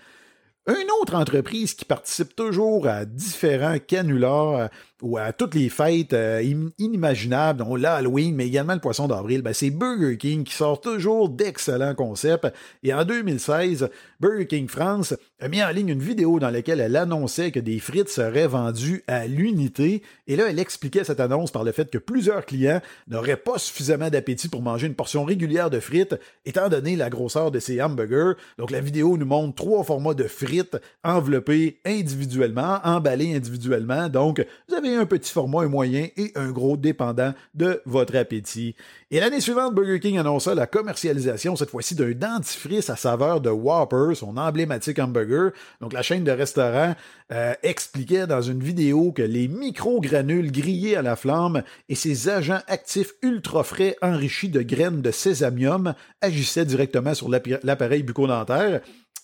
Une 0.68 0.90
autre 1.00 1.14
entreprise 1.14 1.75
qui 1.75 1.85
participe 1.85 2.35
toujours 2.35 2.88
à 2.88 3.04
différents 3.04 3.78
canulars 3.78 4.68
ou 5.00 5.16
à 5.16 5.32
toutes 5.32 5.54
les 5.54 5.68
fêtes 5.68 6.14
euh, 6.14 6.42
inimaginables, 6.78 7.58
dont 7.58 7.76
l'Halloween, 7.76 8.35
mais 8.35 8.46
également 8.46 8.75
le 8.75 8.80
poisson 8.80 9.06
d'avril, 9.06 9.42
ben, 9.42 9.52
c'est 9.52 9.70
Burger 9.70 10.16
King 10.16 10.42
qui 10.42 10.54
sort 10.54 10.80
toujours 10.80 11.28
d'excellents 11.28 11.94
concepts. 11.94 12.49
Et 12.82 12.92
en 12.94 13.04
2016, 13.04 13.90
Burger 14.18 14.46
King 14.46 14.68
France 14.68 15.14
a 15.38 15.49
mis 15.49 15.62
en 15.62 15.68
ligne 15.68 15.90
une 15.90 16.02
vidéo 16.02 16.40
dans 16.40 16.50
laquelle 16.50 16.80
elle 16.80 16.96
annonçait 16.96 17.52
que 17.52 17.61
des 17.61 17.78
frites 17.78 18.08
seraient 18.08 18.49
vendues 18.49 19.04
à 19.06 19.26
l'unité. 19.26 20.02
Et 20.26 20.35
là, 20.35 20.46
elle 20.49 20.58
expliquait 20.58 21.04
cette 21.04 21.20
annonce 21.20 21.50
par 21.50 21.62
le 21.62 21.73
fait 21.73 21.90
que 21.90 21.99
plusieurs 21.99 22.46
clients 22.46 22.80
n'auraient 23.06 23.37
pas 23.37 23.58
suffisamment 23.58 24.08
d'appétit 24.08 24.49
pour 24.49 24.62
manger 24.62 24.87
une 24.87 24.94
portion 24.94 25.25
régulière 25.25 25.68
de 25.68 25.78
frites, 25.78 26.16
étant 26.46 26.70
donné 26.70 26.96
la 26.96 27.11
grosseur 27.11 27.50
de 27.50 27.58
ces 27.58 27.82
hamburgers. 27.82 28.32
Donc 28.58 28.70
la 28.70 28.80
vidéo 28.80 29.18
nous 29.18 29.26
montre 29.26 29.54
trois 29.54 29.85
formats 29.85 30.14
de 30.14 30.25
frites 30.25 30.55
frites 30.56 30.76
enveloppées 31.04 31.80
individuellement, 31.84 32.78
emballées 32.84 33.34
individuellement. 33.34 34.08
Donc, 34.08 34.44
vous 34.68 34.75
avez 34.75 34.94
un 34.94 35.06
petit 35.06 35.30
format, 35.30 35.62
un 35.62 35.68
moyen 35.68 36.08
et 36.16 36.32
un 36.34 36.50
gros 36.50 36.76
dépendant 36.76 37.34
de 37.54 37.80
votre 37.86 38.16
appétit. 38.16 38.75
Et 39.10 39.20
l'année 39.20 39.40
suivante, 39.40 39.75
Burger 39.75 40.00
King 40.00 40.18
annonça 40.18 40.54
la 40.54 40.66
commercialisation, 40.66 41.56
cette 41.56 41.70
fois-ci, 41.70 41.94
d'un 41.94 42.12
dentifrice 42.12 42.90
à 42.90 42.96
saveur 42.96 43.40
de 43.40 43.50
Whopper, 43.50 44.14
son 44.14 44.36
emblématique 44.36 44.98
hamburger. 44.98 45.52
Donc, 45.80 45.92
la 45.92 46.02
chaîne 46.02 46.25
de 46.25 46.32
restaurants 46.32 46.94
euh, 47.32 47.54
expliquait 47.62 48.26
dans 48.26 48.42
une 48.42 48.62
vidéo 48.62 49.12
que 49.12 49.22
les 49.22 49.48
micro-granules 49.48 50.52
grillés 50.52 50.96
à 50.96 51.02
la 51.02 51.16
flamme 51.16 51.62
et 51.88 51.94
ses 51.94 52.28
agents 52.28 52.60
actifs 52.66 53.12
ultra 53.22 53.64
frais 53.64 53.96
enrichis 54.02 54.48
de 54.48 54.62
graines 54.62 55.02
de 55.02 55.10
sésamium 55.10 55.94
agissaient 56.20 56.64
directement 56.64 57.14
sur 57.14 57.28
l'appareil 57.28 58.02
bucco-dentaire. 58.02 58.80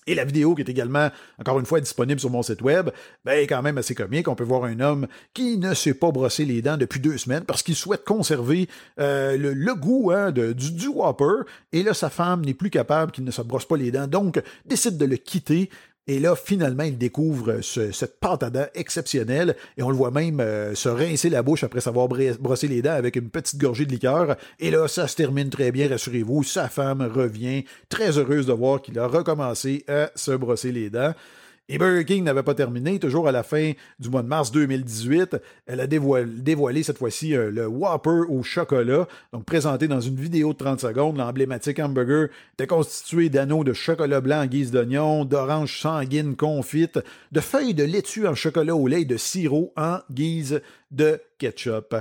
Et 0.06 0.14
la 0.14 0.24
vidéo 0.24 0.54
qui 0.54 0.62
est 0.62 0.68
également, 0.68 1.10
encore 1.38 1.60
une 1.60 1.66
fois, 1.66 1.80
disponible 1.80 2.18
sur 2.18 2.30
mon 2.30 2.42
site 2.42 2.60
web, 2.62 2.90
ben, 3.24 3.32
est 3.32 3.46
quand 3.46 3.62
même 3.62 3.78
assez 3.78 3.94
comique. 3.94 4.26
On 4.28 4.34
peut 4.34 4.44
voir 4.44 4.64
un 4.64 4.80
homme 4.80 5.06
qui 5.32 5.58
ne 5.58 5.74
s'est 5.74 5.94
pas 5.94 6.10
brossé 6.10 6.44
les 6.44 6.60
dents 6.60 6.76
depuis 6.76 6.98
deux 7.00 7.18
semaines 7.18 7.44
parce 7.44 7.62
qu'il 7.62 7.76
souhaite 7.76 8.04
conserver 8.04 8.68
euh, 8.98 9.36
le, 9.36 9.74
goût 9.74 10.10
hein, 10.12 10.32
du, 10.32 10.54
du 10.54 10.88
Whopper. 10.88 11.44
Et 11.72 11.82
là, 11.82 11.94
sa 11.94 12.10
femme 12.10 12.44
n'est 12.44 12.54
plus 12.54 12.70
capable 12.70 13.12
qu'il 13.12 13.24
ne 13.24 13.30
se 13.30 13.42
brosse 13.42 13.66
pas 13.66 13.76
les 13.76 13.92
dents, 13.92 14.06
donc 14.06 14.42
décide 14.66 14.96
de 14.98 15.04
le 15.04 15.16
quitter 15.16 15.70
et 16.08 16.18
là, 16.18 16.34
finalement, 16.34 16.82
il 16.82 16.98
découvre 16.98 17.60
cette 17.60 18.18
pâte 18.18 18.42
à 18.42 18.50
dents 18.50 18.66
exceptionnelle 18.74 19.54
et 19.76 19.84
on 19.84 19.90
le 19.90 19.96
voit 19.96 20.10
même 20.10 20.40
euh, 20.40 20.74
se 20.74 20.88
rincer 20.88 21.30
la 21.30 21.44
bouche 21.44 21.62
après 21.62 21.80
s'avoir 21.80 22.08
brossé 22.08 22.66
les 22.66 22.82
dents 22.82 22.94
avec 22.94 23.14
une 23.14 23.30
petite 23.30 23.60
gorgée 23.60 23.86
de 23.86 23.92
liqueur. 23.92 24.36
Et 24.58 24.72
là, 24.72 24.88
ça 24.88 25.06
se 25.06 25.14
termine 25.14 25.48
très 25.48 25.70
bien, 25.70 25.88
rassurez-vous. 25.88 26.42
Sa 26.42 26.68
femme 26.68 27.02
revient, 27.02 27.64
très 27.88 28.18
heureuse 28.18 28.46
de 28.46 28.52
voir 28.52 28.82
qu'il 28.82 28.98
a 28.98 29.06
recommencé 29.06 29.84
à 29.86 30.10
se 30.16 30.32
brosser 30.32 30.72
les 30.72 30.90
dents. 30.90 31.14
Et 31.68 31.78
Burger 31.78 32.04
King 32.04 32.24
n'avait 32.24 32.42
pas 32.42 32.54
terminé. 32.54 32.98
Toujours 32.98 33.28
à 33.28 33.32
la 33.32 33.42
fin 33.42 33.72
du 33.98 34.10
mois 34.10 34.22
de 34.22 34.28
mars 34.28 34.50
2018, 34.50 35.36
elle 35.66 35.80
a 35.80 35.86
dévoilé, 35.86 36.82
cette 36.82 36.98
fois-ci 36.98 37.36
euh, 37.36 37.50
le 37.50 37.66
Whopper 37.66 38.26
au 38.28 38.42
chocolat, 38.42 39.06
donc 39.32 39.44
présenté 39.44 39.86
dans 39.86 40.00
une 40.00 40.16
vidéo 40.16 40.52
de 40.52 40.58
30 40.58 40.80
secondes. 40.80 41.16
L'emblématique 41.16 41.78
hamburger 41.78 42.28
était 42.54 42.66
constitué 42.66 43.28
d'anneaux 43.28 43.64
de 43.64 43.72
chocolat 43.72 44.20
blanc 44.20 44.42
en 44.42 44.46
guise 44.46 44.72
d'oignon, 44.72 45.24
d'orange 45.24 45.80
sanguine 45.80 46.34
confite, 46.36 46.98
de 47.30 47.40
feuilles 47.40 47.74
de 47.74 47.84
laitue 47.84 48.26
en 48.26 48.34
chocolat 48.34 48.74
au 48.74 48.88
lait 48.88 49.04
de 49.04 49.16
sirop 49.16 49.72
en 49.76 50.00
guise 50.10 50.60
de 50.90 51.20
ketchup. 51.38 51.94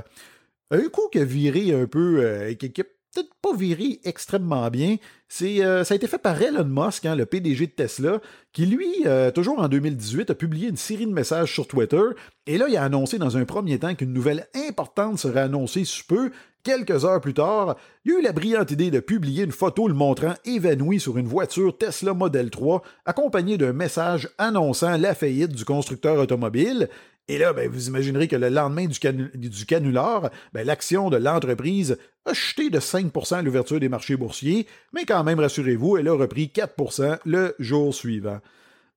Un 0.71 0.89
coup 0.89 1.07
qui 1.11 1.19
a 1.19 1.25
viré 1.25 1.73
un 1.73 1.85
peu, 1.85 2.19
euh, 2.21 2.53
qui, 2.55 2.73
peut-être 3.13 3.33
pas 3.41 3.55
viré 3.55 3.99
extrêmement 4.03 4.69
bien. 4.69 4.97
C'est, 5.27 5.63
euh, 5.63 5.83
ça 5.83 5.93
a 5.93 5.97
été 5.97 6.07
fait 6.07 6.17
par 6.17 6.41
Elon 6.41 6.65
Musk, 6.65 7.05
hein, 7.05 7.15
le 7.15 7.25
PDG 7.25 7.67
de 7.67 7.71
Tesla, 7.71 8.19
qui 8.53 8.65
lui, 8.65 9.03
euh, 9.05 9.31
toujours 9.31 9.59
en 9.59 9.67
2018, 9.67 10.29
a 10.29 10.35
publié 10.35 10.69
une 10.69 10.77
série 10.77 11.05
de 11.05 11.13
messages 11.13 11.53
sur 11.53 11.67
Twitter. 11.67 12.01
Et 12.47 12.57
là, 12.57 12.67
il 12.67 12.75
a 12.75 12.83
annoncé 12.83 13.17
dans 13.17 13.37
un 13.37 13.45
premier 13.45 13.79
temps 13.79 13.95
qu'une 13.95 14.13
nouvelle 14.13 14.47
importante 14.67 15.19
serait 15.19 15.41
annoncée 15.41 15.85
sous 15.85 16.05
peu. 16.05 16.31
Quelques 16.63 17.05
heures 17.05 17.21
plus 17.21 17.33
tard, 17.33 17.75
il 18.05 18.11
a 18.11 18.19
eu 18.19 18.21
la 18.21 18.33
brillante 18.33 18.69
idée 18.69 18.91
de 18.91 18.99
publier 18.99 19.43
une 19.43 19.51
photo 19.51 19.87
le 19.87 19.95
montrant 19.95 20.35
évanoui 20.45 20.99
sur 20.99 21.17
une 21.17 21.27
voiture 21.27 21.75
Tesla 21.75 22.13
Model 22.13 22.51
3, 22.51 22.83
accompagnée 23.05 23.57
d'un 23.57 23.73
message 23.73 24.29
annonçant 24.37 24.95
la 24.97 25.15
faillite 25.15 25.53
du 25.53 25.65
constructeur 25.65 26.19
automobile. 26.19 26.87
Et 27.31 27.37
là, 27.37 27.53
ben, 27.53 27.69
vous 27.69 27.87
imaginerez 27.87 28.27
que 28.27 28.35
le 28.35 28.49
lendemain 28.49 28.87
du, 28.87 29.65
canular, 29.65 30.29
ben, 30.51 30.67
l'action 30.67 31.09
de 31.09 31.15
l'entreprise 31.15 31.97
a 32.25 32.33
chuté 32.33 32.69
de 32.69 32.81
5 32.81 33.09
à 33.31 33.41
l'ouverture 33.41 33.79
des 33.79 33.87
marchés 33.87 34.17
boursiers, 34.17 34.67
mais 34.91 35.05
quand 35.05 35.23
même, 35.23 35.39
rassurez-vous, 35.39 35.95
elle 35.95 36.09
a 36.09 36.13
repris 36.13 36.51
4% 36.53 37.19
le 37.23 37.55
jour 37.57 37.95
suivant. 37.95 38.41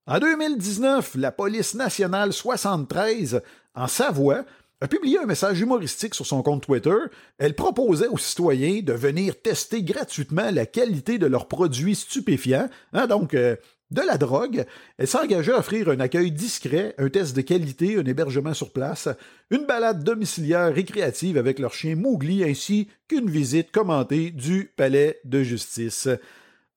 En 0.08 0.18
2019, 0.18 1.14
la 1.14 1.30
police 1.30 1.76
nationale 1.76 2.32
73, 2.32 3.40
en 3.76 3.86
Savoie, 3.86 4.44
a 4.80 4.88
publié 4.88 5.20
un 5.20 5.26
message 5.26 5.60
humoristique 5.60 6.16
sur 6.16 6.26
son 6.26 6.42
compte 6.42 6.64
Twitter. 6.64 6.96
Elle 7.38 7.54
proposait 7.54 8.08
aux 8.08 8.18
citoyens 8.18 8.82
de 8.82 8.94
venir 8.94 9.40
tester 9.40 9.84
gratuitement 9.84 10.50
la 10.50 10.66
qualité 10.66 11.18
de 11.18 11.26
leurs 11.26 11.46
produits 11.46 11.94
stupéfiants. 11.94 12.68
Hein, 12.94 13.06
donc, 13.06 13.32
euh, 13.32 13.54
de 13.94 14.02
la 14.02 14.18
drogue, 14.18 14.66
elle 14.98 15.06
s'engageait 15.06 15.52
à 15.52 15.58
offrir 15.58 15.88
un 15.88 16.00
accueil 16.00 16.32
discret, 16.32 16.94
un 16.98 17.08
test 17.08 17.34
de 17.34 17.40
qualité, 17.40 17.96
un 17.96 18.04
hébergement 18.04 18.52
sur 18.52 18.72
place, 18.72 19.08
une 19.50 19.64
balade 19.64 20.04
domiciliaire 20.04 20.74
récréative 20.74 21.38
avec 21.38 21.58
leur 21.58 21.72
chien 21.72 21.96
Mowgli 21.96 22.44
ainsi 22.44 22.88
qu'une 23.08 23.30
visite 23.30 23.70
commentée 23.70 24.30
du 24.30 24.70
palais 24.76 25.20
de 25.24 25.42
justice. 25.42 26.08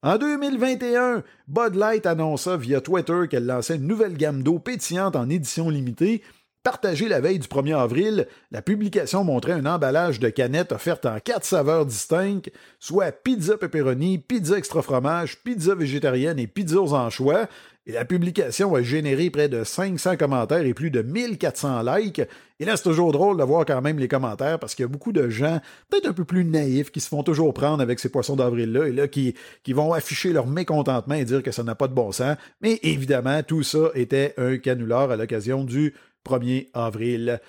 En 0.03 0.17
2021, 0.17 1.23
Bud 1.47 1.73
Light 1.73 2.05
annonça 2.05 2.55
via 2.55 2.81
Twitter 2.81 3.23
qu'elle 3.29 3.47
lançait 3.47 3.77
une 3.77 3.87
nouvelle 3.87 4.15
gamme 4.15 4.43
d'eau 4.43 4.59
pétillante 4.59 5.15
en 5.15 5.27
édition 5.27 5.69
limitée 5.69 6.21
Partagée 6.67 7.07
la 7.07 7.21
veille 7.21 7.39
du 7.39 7.47
1er 7.47 7.77
avril, 7.77 8.27
la 8.51 8.61
publication 8.61 9.23
montrait 9.23 9.53
un 9.53 9.65
emballage 9.65 10.19
de 10.19 10.27
canettes 10.27 10.73
offerte 10.73 11.05
en 11.05 11.17
quatre 11.21 11.45
saveurs 11.45 11.85
distinctes, 11.85 12.51
soit 12.77 13.13
pizza 13.13 13.55
pepperoni, 13.55 14.17
pizza 14.17 14.57
extra 14.57 14.81
fromage, 14.81 15.41
pizza 15.45 15.75
végétarienne 15.75 16.39
et 16.39 16.47
pizza 16.47 16.81
aux 16.81 16.93
anchois. 16.93 17.47
Et 17.85 17.93
la 17.93 18.03
publication 18.03 18.75
a 18.75 18.81
généré 18.81 19.29
près 19.29 19.47
de 19.47 19.63
500 19.63 20.17
commentaires 20.17 20.65
et 20.65 20.73
plus 20.73 20.91
de 20.91 21.01
1400 21.01 21.83
likes. 21.83 22.21
Et 22.59 22.65
là, 22.65 22.75
c'est 22.75 22.83
toujours 22.83 23.13
drôle 23.13 23.37
de 23.37 23.43
voir 23.43 23.63
quand 23.65 23.81
même 23.81 23.97
les 23.97 24.09
commentaires 24.09 24.59
parce 24.59 24.75
qu'il 24.75 24.83
y 24.83 24.87
a 24.87 24.89
beaucoup 24.89 25.13
de 25.13 25.29
gens, 25.29 25.61
peut-être 25.89 26.09
un 26.09 26.13
peu 26.13 26.25
plus 26.25 26.43
naïfs, 26.43 26.91
qui 26.91 26.99
se 26.99 27.07
font 27.07 27.23
toujours 27.23 27.53
prendre 27.53 27.81
avec 27.81 27.99
ces 27.99 28.09
poissons 28.09 28.35
d'avril-là 28.35 28.87
et 28.87 28.91
là, 28.91 29.07
qui, 29.07 29.35
qui 29.63 29.71
vont 29.71 29.93
afficher 29.93 30.33
leur 30.33 30.47
mécontentement 30.47 31.15
et 31.15 31.23
dire 31.23 31.41
que 31.41 31.51
ça 31.51 31.63
n'a 31.63 31.75
pas 31.75 31.87
de 31.87 31.93
bon 31.93 32.11
sens. 32.11 32.35
Mais 32.61 32.77
évidemment, 32.83 33.41
tout 33.41 33.63
ça 33.63 33.89
était 33.95 34.33
un 34.35 34.57
canular 34.57 35.09
à 35.09 35.15
l'occasion 35.15 35.63
du 35.63 35.93
1er 36.27 36.67
avril. 36.73 37.39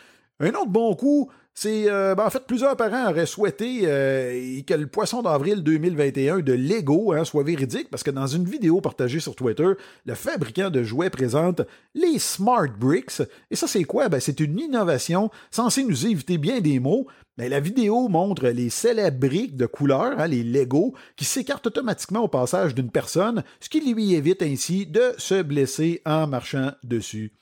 Un 0.40 0.50
autre 0.50 0.68
bon 0.68 0.94
coup, 0.94 1.30
c'est 1.60 1.90
euh, 1.90 2.14
ben, 2.14 2.24
en 2.24 2.30
fait 2.30 2.46
plusieurs 2.46 2.76
parents 2.76 3.10
auraient 3.10 3.26
souhaité 3.26 3.80
euh, 3.86 4.60
que 4.64 4.74
le 4.74 4.86
poisson 4.86 5.22
d'avril 5.22 5.64
2021 5.64 6.38
de 6.38 6.52
Lego 6.52 7.12
hein, 7.12 7.24
soit 7.24 7.42
véridique 7.42 7.90
parce 7.90 8.04
que 8.04 8.12
dans 8.12 8.28
une 8.28 8.44
vidéo 8.44 8.80
partagée 8.80 9.18
sur 9.18 9.34
Twitter, 9.34 9.72
le 10.06 10.14
fabricant 10.14 10.70
de 10.70 10.84
jouets 10.84 11.10
présente 11.10 11.62
les 11.96 12.20
Smart 12.20 12.68
Bricks. 12.78 13.22
Et 13.50 13.56
ça 13.56 13.66
c'est 13.66 13.82
quoi? 13.82 14.08
Ben, 14.08 14.20
C'est 14.20 14.38
une 14.38 14.60
innovation 14.60 15.32
censée 15.50 15.82
nous 15.82 16.06
éviter 16.06 16.38
bien 16.38 16.60
des 16.60 16.78
mots. 16.78 17.08
Mais 17.38 17.48
la 17.48 17.58
vidéo 17.58 18.06
montre 18.08 18.46
les 18.48 18.70
célèbres 18.70 19.18
briques 19.18 19.56
de 19.56 19.66
couleur, 19.66 20.20
hein, 20.20 20.28
les 20.28 20.44
Lego, 20.44 20.94
qui 21.16 21.24
s'écartent 21.24 21.66
automatiquement 21.66 22.20
au 22.20 22.28
passage 22.28 22.72
d'une 22.72 22.90
personne, 22.90 23.42
ce 23.58 23.68
qui 23.68 23.80
lui 23.80 24.14
évite 24.14 24.42
ainsi 24.42 24.86
de 24.86 25.12
se 25.18 25.42
blesser 25.42 26.02
en 26.06 26.28
marchant 26.28 26.70
dessus. 26.84 27.32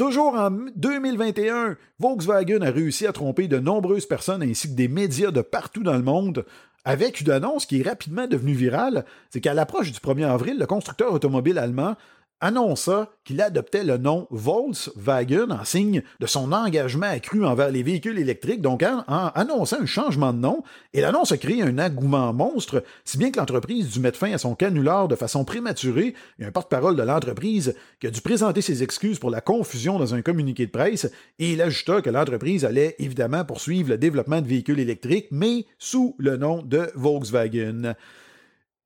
Toujours 0.00 0.32
en 0.32 0.50
2021, 0.76 1.76
Volkswagen 1.98 2.62
a 2.62 2.70
réussi 2.70 3.06
à 3.06 3.12
tromper 3.12 3.48
de 3.48 3.58
nombreuses 3.58 4.06
personnes 4.06 4.42
ainsi 4.42 4.70
que 4.70 4.74
des 4.74 4.88
médias 4.88 5.30
de 5.30 5.42
partout 5.42 5.82
dans 5.82 5.92
le 5.92 6.02
monde 6.02 6.46
avec 6.86 7.20
une 7.20 7.30
annonce 7.30 7.66
qui 7.66 7.80
est 7.80 7.86
rapidement 7.86 8.26
devenue 8.26 8.54
virale, 8.54 9.04
c'est 9.28 9.42
qu'à 9.42 9.52
l'approche 9.52 9.92
du 9.92 9.98
1er 9.98 10.24
avril, 10.24 10.56
le 10.58 10.64
constructeur 10.64 11.12
automobile 11.12 11.58
allemand 11.58 11.96
annonça 12.40 13.10
qu'il 13.24 13.40
adoptait 13.40 13.84
le 13.84 13.98
nom 13.98 14.26
Volkswagen 14.30 15.50
en 15.50 15.64
signe 15.64 16.02
de 16.20 16.26
son 16.26 16.52
engagement 16.52 17.06
accru 17.06 17.44
envers 17.44 17.70
les 17.70 17.82
véhicules 17.82 18.18
électriques, 18.18 18.62
donc 18.62 18.82
en, 18.82 19.04
annonçant 19.34 19.80
un 19.80 19.86
changement 19.86 20.32
de 20.32 20.38
nom, 20.38 20.62
et 20.92 21.00
l'annonce 21.00 21.32
a 21.32 21.36
créé 21.36 21.62
un 21.62 21.78
engouement 21.78 22.32
monstre, 22.32 22.82
si 23.04 23.18
bien 23.18 23.30
que 23.30 23.38
l'entreprise 23.38 23.90
dut 23.90 24.00
mettre 24.00 24.18
fin 24.18 24.32
à 24.32 24.38
son 24.38 24.54
canular 24.54 25.08
de 25.08 25.16
façon 25.16 25.44
prématurée, 25.44 26.14
et 26.38 26.44
un 26.44 26.50
porte-parole 26.50 26.96
de 26.96 27.02
l'entreprise 27.02 27.74
qui 28.00 28.06
a 28.06 28.10
dû 28.10 28.20
présenter 28.20 28.62
ses 28.62 28.82
excuses 28.82 29.18
pour 29.18 29.30
la 29.30 29.40
confusion 29.40 29.98
dans 29.98 30.14
un 30.14 30.22
communiqué 30.22 30.66
de 30.66 30.70
presse, 30.70 31.10
et 31.38 31.52
il 31.52 31.62
ajouta 31.62 32.02
que 32.02 32.10
l'entreprise 32.10 32.64
allait 32.64 32.96
évidemment 32.98 33.44
poursuivre 33.44 33.90
le 33.90 33.98
développement 33.98 34.40
de 34.40 34.48
véhicules 34.48 34.80
électriques, 34.80 35.28
mais 35.30 35.66
sous 35.78 36.14
le 36.18 36.36
nom 36.36 36.62
de 36.62 36.90
Volkswagen. 36.94 37.94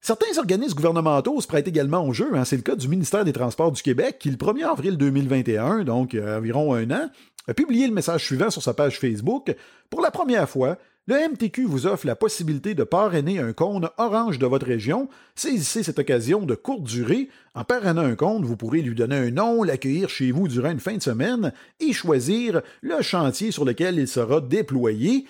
Certains 0.06 0.36
organismes 0.36 0.74
gouvernementaux 0.74 1.40
se 1.40 1.46
prêtent 1.46 1.66
également 1.66 2.06
au 2.06 2.12
jeu. 2.12 2.28
Hein. 2.34 2.44
C'est 2.44 2.56
le 2.56 2.62
cas 2.62 2.76
du 2.76 2.88
ministère 2.88 3.24
des 3.24 3.32
Transports 3.32 3.72
du 3.72 3.80
Québec 3.80 4.18
qui, 4.20 4.28
le 4.28 4.36
1er 4.36 4.66
avril 4.66 4.98
2021, 4.98 5.84
donc 5.84 6.14
euh, 6.14 6.36
environ 6.36 6.74
un 6.74 6.90
an, 6.90 7.08
a 7.48 7.54
publié 7.54 7.86
le 7.86 7.94
message 7.94 8.22
suivant 8.22 8.50
sur 8.50 8.62
sa 8.62 8.74
page 8.74 9.00
Facebook. 9.00 9.56
Pour 9.88 10.02
la 10.02 10.10
première 10.10 10.46
fois, 10.46 10.76
le 11.06 11.14
MTQ 11.30 11.64
vous 11.64 11.86
offre 11.86 12.06
la 12.06 12.16
possibilité 12.16 12.74
de 12.74 12.84
parrainer 12.84 13.38
un 13.38 13.54
cône 13.54 13.88
orange 13.96 14.38
de 14.38 14.44
votre 14.44 14.66
région. 14.66 15.08
Saisissez 15.36 15.82
cette 15.82 16.00
occasion 16.00 16.44
de 16.44 16.54
courte 16.54 16.82
durée. 16.82 17.30
En 17.54 17.64
parrainant 17.64 18.04
un 18.04 18.14
cône, 18.14 18.44
vous 18.44 18.58
pourrez 18.58 18.82
lui 18.82 18.94
donner 18.94 19.16
un 19.16 19.30
nom, 19.30 19.62
l'accueillir 19.62 20.10
chez 20.10 20.32
vous 20.32 20.48
durant 20.48 20.72
une 20.72 20.80
fin 20.80 20.98
de 20.98 21.02
semaine 21.02 21.50
et 21.80 21.94
choisir 21.94 22.60
le 22.82 23.00
chantier 23.00 23.52
sur 23.52 23.64
lequel 23.64 23.98
il 23.98 24.06
sera 24.08 24.42
déployé. 24.42 25.24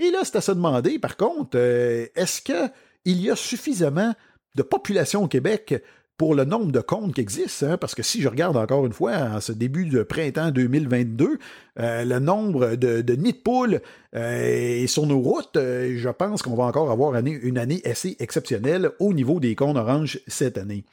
Et 0.00 0.10
là, 0.10 0.20
c'est 0.24 0.36
à 0.36 0.40
se 0.40 0.52
demander, 0.52 0.98
par 0.98 1.16
contre, 1.16 1.56
euh, 1.56 2.06
est-ce 2.16 2.42
que 2.42 2.68
il 3.08 3.22
y 3.22 3.30
a 3.30 3.36
suffisamment 3.36 4.14
de 4.54 4.62
population 4.62 5.24
au 5.24 5.28
Québec 5.28 5.82
pour 6.18 6.34
le 6.34 6.44
nombre 6.44 6.72
de 6.72 6.80
comptes 6.80 7.14
qui 7.14 7.20
existent, 7.22 7.66
hein, 7.66 7.76
parce 7.78 7.94
que 7.94 8.02
si 8.02 8.20
je 8.20 8.28
regarde 8.28 8.56
encore 8.56 8.84
une 8.84 8.92
fois 8.92 9.12
en 9.16 9.40
ce 9.40 9.52
début 9.52 9.86
de 9.86 10.02
printemps 10.02 10.50
2022, 10.50 11.38
euh, 11.78 12.04
le 12.04 12.18
nombre 12.18 12.74
de, 12.74 13.00
nids 13.14 13.32
de 13.32 13.38
poules 13.38 13.80
euh, 14.14 14.86
sur 14.88 15.06
nos 15.06 15.20
routes, 15.20 15.56
euh, 15.56 15.94
je 15.96 16.08
pense 16.10 16.42
qu'on 16.42 16.54
va 16.54 16.64
encore 16.64 16.90
avoir 16.90 17.14
une 17.14 17.56
année 17.56 17.80
assez 17.86 18.16
exceptionnelle 18.18 18.90
au 18.98 19.14
niveau 19.14 19.40
des 19.40 19.54
comptes 19.54 19.76
orange 19.76 20.20
cette 20.26 20.58
année. 20.58 20.84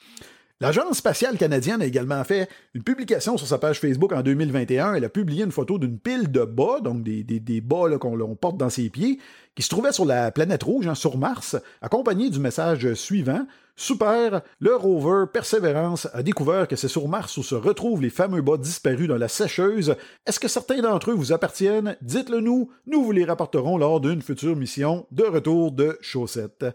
L'Agence 0.62 1.00
spatiale 1.00 1.38
canadienne 1.38 1.82
a 1.82 1.86
également 1.86 2.24
fait 2.24 2.48
une 2.74 2.84
publication 2.84 3.36
sur 3.36 3.46
sa 3.46 3.58
page 3.58 3.82
Facebook 3.82 4.14
en 4.14 4.22
2021. 4.22 4.94
Elle 4.94 5.04
a 5.04 5.10
publié 5.10 5.44
une 5.44 5.52
photo 5.52 5.78
d'une 5.78 6.00
pile 6.00 6.32
de 6.32 6.46
bas, 6.46 6.80
donc 6.82 7.04
des, 7.04 7.24
des, 7.24 7.60
bas 7.60 7.98
qu'on 8.00 8.36
porte 8.38 8.56
dans 8.56 8.70
ses 8.70 8.90
pieds, 8.90 9.20
qui 9.54 9.64
se 9.64 9.70
trouvait 9.70 9.92
sur 9.92 10.06
la 10.06 10.32
planète 10.32 10.64
rouge, 10.64 10.88
hein, 10.88 10.96
sur 10.96 11.18
Mars, 11.18 11.58
accompagné 11.82 12.30
du 12.30 12.40
message 12.40 12.94
suivant. 12.94 13.46
Super, 13.76 14.44
le 14.60 14.74
rover 14.78 15.26
Perseverance 15.34 16.08
a 16.14 16.24
découvert 16.24 16.70
que 16.70 16.78
c'est 16.78 16.88
sur 16.88 17.10
Mars 17.10 17.36
où 17.36 17.44
se 17.44 17.56
retrouvent 17.56 18.02
les 18.02 18.10
fameux 18.10 18.42
bas 18.42 18.56
disparus 18.56 19.10
dans 19.10 19.18
la 19.18 19.28
sécheuse. 19.28 19.98
Est-ce 20.26 20.40
que 20.40 20.48
certains 20.48 20.80
d'entre 20.80 21.12
eux 21.12 21.16
vous 21.16 21.34
appartiennent? 21.34 21.98
Dites-le 22.02 22.40
nous, 22.40 22.72
nous 22.88 23.04
vous 23.04 23.12
les 23.12 23.26
rapporterons 23.26 23.78
lors 23.78 24.00
d'une 24.00 24.22
future 24.22 24.56
mission 24.56 25.06
de 25.12 25.24
retour 25.24 25.74
de 25.74 25.98
chaussettes. 26.00 26.66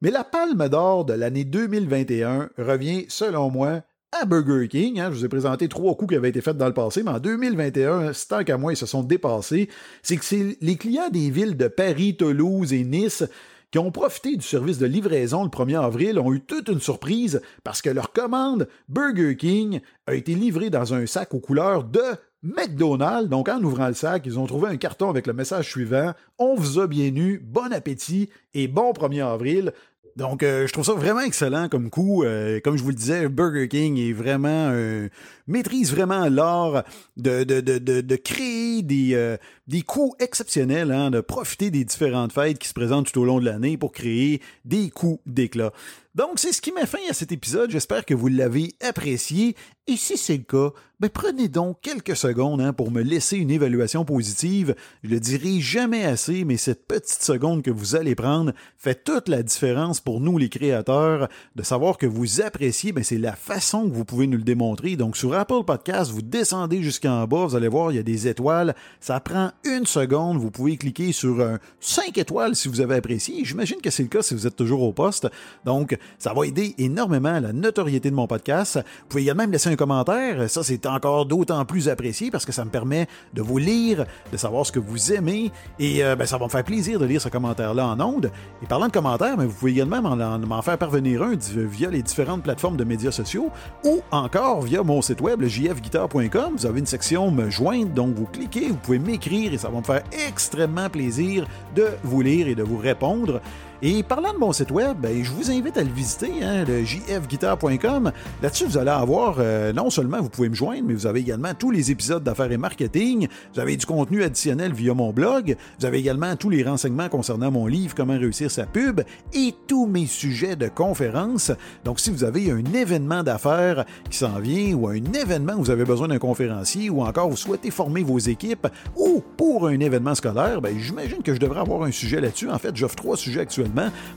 Mais 0.00 0.12
la 0.12 0.22
palme 0.22 0.68
d'or 0.68 1.04
de 1.04 1.12
l'année 1.12 1.44
2021 1.44 2.50
revient, 2.56 3.06
selon 3.08 3.50
moi, 3.50 3.82
à 4.12 4.26
Burger 4.26 4.68
King. 4.68 5.00
Hein. 5.00 5.10
Je 5.10 5.16
vous 5.16 5.24
ai 5.24 5.28
présenté 5.28 5.68
trois 5.68 5.96
coups 5.96 6.10
qui 6.10 6.16
avaient 6.16 6.28
été 6.28 6.40
faits 6.40 6.56
dans 6.56 6.68
le 6.68 6.72
passé, 6.72 7.02
mais 7.02 7.10
en 7.10 7.18
2021, 7.18 8.12
c'est 8.12 8.28
tant 8.28 8.44
qu'à 8.44 8.56
moi, 8.58 8.72
ils 8.72 8.76
se 8.76 8.86
sont 8.86 9.02
dépassés. 9.02 9.68
C'est 10.04 10.16
que 10.16 10.56
les 10.60 10.76
clients 10.76 11.10
des 11.10 11.30
villes 11.30 11.56
de 11.56 11.66
Paris, 11.66 12.16
Toulouse 12.16 12.72
et 12.72 12.84
Nice 12.84 13.24
qui 13.72 13.78
ont 13.78 13.90
profité 13.90 14.36
du 14.36 14.46
service 14.46 14.78
de 14.78 14.86
livraison 14.86 15.42
le 15.42 15.50
1er 15.50 15.84
avril 15.84 16.18
ont 16.18 16.32
eu 16.32 16.40
toute 16.40 16.68
une 16.68 16.80
surprise 16.80 17.42
parce 17.64 17.82
que 17.82 17.90
leur 17.90 18.12
commande 18.12 18.68
Burger 18.88 19.36
King 19.36 19.80
a 20.06 20.14
été 20.14 20.34
livrée 20.34 20.70
dans 20.70 20.94
un 20.94 21.06
sac 21.06 21.34
aux 21.34 21.40
couleurs 21.40 21.84
de 21.84 22.00
McDonald's. 22.42 23.28
Donc, 23.28 23.48
en 23.48 23.62
ouvrant 23.62 23.88
le 23.88 23.94
sac, 23.94 24.22
ils 24.26 24.38
ont 24.38 24.46
trouvé 24.46 24.68
un 24.68 24.76
carton 24.76 25.10
avec 25.10 25.26
le 25.26 25.32
message 25.32 25.70
suivant 25.70 26.12
On 26.38 26.54
vous 26.54 26.78
a 26.78 26.86
bien 26.86 27.14
eu, 27.14 27.38
bon 27.44 27.72
appétit 27.72 28.30
et 28.54 28.68
bon 28.68 28.92
1er 28.92 29.24
avril. 29.24 29.72
Donc, 30.18 30.42
euh, 30.42 30.66
je 30.66 30.72
trouve 30.72 30.84
ça 30.84 30.94
vraiment 30.94 31.20
excellent 31.20 31.68
comme 31.68 31.90
coup. 31.90 32.24
Euh, 32.24 32.58
comme 32.58 32.76
je 32.76 32.82
vous 32.82 32.88
le 32.88 32.96
disais, 32.96 33.28
Burger 33.28 33.68
King 33.68 33.96
est 33.98 34.12
vraiment 34.12 34.70
euh, 34.72 35.08
maîtrise 35.46 35.92
vraiment 35.92 36.28
l'art 36.28 36.82
de, 37.16 37.44
de, 37.44 37.60
de, 37.60 37.78
de, 37.78 38.16
créer 38.16 38.82
des, 38.82 39.36
des 39.68 39.82
coups 39.82 40.16
exceptionnels, 40.18 40.90
hein, 40.90 41.10
de 41.10 41.20
profiter 41.20 41.70
des 41.70 41.84
différentes 41.84 42.32
fêtes 42.32 42.58
qui 42.58 42.68
se 42.68 42.74
présentent 42.74 43.12
tout 43.12 43.20
au 43.20 43.24
long 43.24 43.38
de 43.38 43.44
l'année 43.44 43.76
pour 43.76 43.92
créer 43.92 44.40
des 44.64 44.90
coups 44.90 45.20
d'éclat. 45.26 45.72
Donc, 46.14 46.40
c'est 46.40 46.52
ce 46.52 46.60
qui 46.60 46.72
met 46.72 46.84
fin 46.84 46.98
à 47.08 47.12
cet 47.12 47.30
épisode. 47.30 47.70
J'espère 47.70 48.04
que 48.04 48.14
vous 48.14 48.26
l'avez 48.26 48.74
apprécié. 48.80 49.54
Et 49.86 49.96
si 49.96 50.16
c'est 50.16 50.36
le 50.36 50.42
cas, 50.42 50.74
ben 51.00 51.08
prenez 51.08 51.48
donc 51.48 51.80
quelques 51.80 52.16
secondes 52.16 52.60
hein, 52.60 52.72
pour 52.72 52.90
me 52.90 53.02
laisser 53.02 53.36
une 53.36 53.52
évaluation 53.52 54.04
positive. 54.04 54.74
Je 55.04 55.10
le 55.10 55.20
dirai 55.20 55.60
jamais 55.60 56.04
assez, 56.04 56.44
mais 56.44 56.56
cette 56.56 56.88
petite 56.88 57.22
seconde 57.22 57.62
que 57.62 57.70
vous 57.70 57.94
allez 57.94 58.16
prendre 58.16 58.52
fait 58.76 59.04
toute 59.04 59.28
la 59.28 59.42
différence 59.44 60.00
pour 60.00 60.20
nous, 60.20 60.38
les 60.38 60.48
créateurs, 60.48 61.28
de 61.54 61.62
savoir 61.62 61.96
que 61.96 62.06
vous 62.06 62.40
appréciez. 62.40 62.90
Ben, 62.90 63.04
c'est 63.04 63.16
la 63.16 63.36
façon 63.36 63.88
que 63.88 63.94
vous 63.94 64.04
pouvez 64.04 64.26
nous 64.26 64.38
le 64.38 64.42
démontrer. 64.42 64.96
Donc, 64.96 65.16
sur 65.16 65.34
Apple 65.34 65.64
Podcast, 65.64 66.10
vous 66.10 66.22
descendez 66.22 66.82
jusqu'en 66.82 67.26
bas, 67.28 67.46
vous 67.46 67.54
allez 67.54 67.68
voir, 67.68 67.92
il 67.92 67.96
y 67.96 68.00
a 68.00 68.02
des 68.02 68.26
étoiles. 68.26 68.74
Ça 68.98 69.20
prend 69.20 69.52
une 69.64 69.86
seconde. 69.86 70.38
Vous 70.38 70.50
pouvez 70.50 70.76
cliquer 70.76 71.12
sur 71.12 71.40
un 71.40 71.58
5 71.80 72.16
étoiles 72.18 72.56
si 72.56 72.68
vous 72.68 72.80
avez 72.80 72.96
apprécié. 72.96 73.44
J'imagine 73.44 73.80
que 73.80 73.90
c'est 73.90 74.02
le 74.02 74.08
cas 74.08 74.22
si 74.22 74.34
vous 74.34 74.46
êtes 74.46 74.56
toujours 74.56 74.82
au 74.82 74.92
poste. 74.92 75.28
Donc, 75.64 75.96
ça 76.18 76.32
va 76.32 76.46
aider 76.46 76.74
énormément 76.78 77.34
à 77.34 77.40
la 77.40 77.52
notoriété 77.52 78.10
de 78.10 78.14
mon 78.14 78.26
podcast. 78.26 78.76
Vous 78.76 79.08
pouvez 79.08 79.22
également 79.22 79.46
me 79.46 79.52
laisser 79.52 79.70
un 79.70 79.76
commentaire. 79.76 80.48
Ça, 80.48 80.62
c'est 80.62 80.86
encore 80.86 81.26
d'autant 81.26 81.64
plus 81.64 81.88
apprécié 81.88 82.30
parce 82.30 82.44
que 82.44 82.52
ça 82.52 82.64
me 82.64 82.70
permet 82.70 83.08
de 83.34 83.42
vous 83.42 83.58
lire, 83.58 84.06
de 84.32 84.36
savoir 84.36 84.66
ce 84.66 84.72
que 84.72 84.78
vous 84.78 85.12
aimez. 85.12 85.50
Et 85.78 86.04
euh, 86.04 86.16
ben, 86.16 86.26
ça 86.26 86.38
va 86.38 86.46
me 86.46 86.50
faire 86.50 86.64
plaisir 86.64 86.98
de 86.98 87.04
lire 87.04 87.20
ce 87.20 87.28
commentaire-là 87.28 87.86
en 87.86 88.00
ondes. 88.00 88.30
Et 88.62 88.66
parlant 88.66 88.86
de 88.86 88.92
commentaires, 88.92 89.36
vous 89.36 89.48
pouvez 89.48 89.72
également 89.72 90.02
m'en 90.02 90.62
faire 90.62 90.78
parvenir 90.78 91.22
un 91.22 91.34
via 91.56 91.90
les 91.90 92.02
différentes 92.02 92.42
plateformes 92.42 92.76
de 92.76 92.84
médias 92.84 93.12
sociaux 93.12 93.50
ou 93.84 94.00
encore 94.10 94.62
via 94.62 94.82
mon 94.82 95.02
site 95.02 95.20
web, 95.20 95.42
jfguitar.com. 95.44 96.54
Vous 96.56 96.66
avez 96.66 96.80
une 96.80 96.86
section 96.86 97.30
Me 97.30 97.50
joindre, 97.50 97.90
donc 97.90 98.14
vous 98.14 98.26
cliquez, 98.26 98.68
vous 98.68 98.76
pouvez 98.76 98.98
m'écrire 98.98 99.47
et 99.52 99.58
ça 99.58 99.68
va 99.68 99.78
me 99.78 99.84
faire 99.84 100.02
extrêmement 100.26 100.88
plaisir 100.88 101.46
de 101.74 101.88
vous 102.02 102.20
lire 102.20 102.48
et 102.48 102.54
de 102.54 102.62
vous 102.62 102.78
répondre. 102.78 103.40
Et 103.80 104.02
parlant 104.02 104.32
de 104.32 104.38
mon 104.38 104.52
site 104.52 104.72
web, 104.72 104.96
ben, 105.00 105.22
je 105.22 105.30
vous 105.30 105.52
invite 105.52 105.76
à 105.76 105.84
le 105.84 105.90
visiter, 105.90 106.42
hein, 106.42 106.64
le 106.64 106.84
jfguitar.com. 106.84 108.10
Là-dessus, 108.42 108.64
vous 108.64 108.76
allez 108.76 108.90
avoir, 108.90 109.36
euh, 109.38 109.72
non 109.72 109.88
seulement 109.88 110.20
vous 110.20 110.28
pouvez 110.28 110.48
me 110.48 110.54
joindre, 110.56 110.82
mais 110.84 110.94
vous 110.94 111.06
avez 111.06 111.20
également 111.20 111.54
tous 111.54 111.70
les 111.70 111.92
épisodes 111.92 112.24
d'affaires 112.24 112.50
et 112.50 112.56
marketing. 112.56 113.28
Vous 113.54 113.60
avez 113.60 113.76
du 113.76 113.86
contenu 113.86 114.24
additionnel 114.24 114.72
via 114.72 114.94
mon 114.94 115.12
blog. 115.12 115.56
Vous 115.78 115.86
avez 115.86 115.98
également 115.98 116.34
tous 116.34 116.50
les 116.50 116.64
renseignements 116.64 117.08
concernant 117.08 117.52
mon 117.52 117.68
livre 117.68 117.94
Comment 117.94 118.18
réussir 118.18 118.50
sa 118.50 118.66
pub 118.66 119.00
et 119.32 119.54
tous 119.68 119.86
mes 119.86 120.06
sujets 120.06 120.56
de 120.56 120.66
conférences. 120.66 121.52
Donc, 121.84 122.00
si 122.00 122.10
vous 122.10 122.24
avez 122.24 122.50
un 122.50 122.64
événement 122.74 123.22
d'affaires 123.22 123.84
qui 124.10 124.18
s'en 124.18 124.40
vient 124.40 124.74
ou 124.74 124.88
un 124.88 125.12
événement 125.12 125.52
où 125.52 125.62
vous 125.62 125.70
avez 125.70 125.84
besoin 125.84 126.08
d'un 126.08 126.18
conférencier 126.18 126.90
ou 126.90 127.02
encore 127.02 127.30
vous 127.30 127.36
souhaitez 127.36 127.70
former 127.70 128.02
vos 128.02 128.18
équipes 128.18 128.66
ou 128.96 129.22
pour 129.36 129.68
un 129.68 129.78
événement 129.78 130.16
scolaire, 130.16 130.60
ben, 130.60 130.76
j'imagine 130.76 131.22
que 131.22 131.32
je 131.32 131.38
devrais 131.38 131.60
avoir 131.60 131.84
un 131.84 131.92
sujet 131.92 132.20
là-dessus. 132.20 132.50
En 132.50 132.58
fait, 132.58 132.74
j'offre 132.74 132.96
trois 132.96 133.16
sujets 133.16 133.42
actuellement 133.42 133.67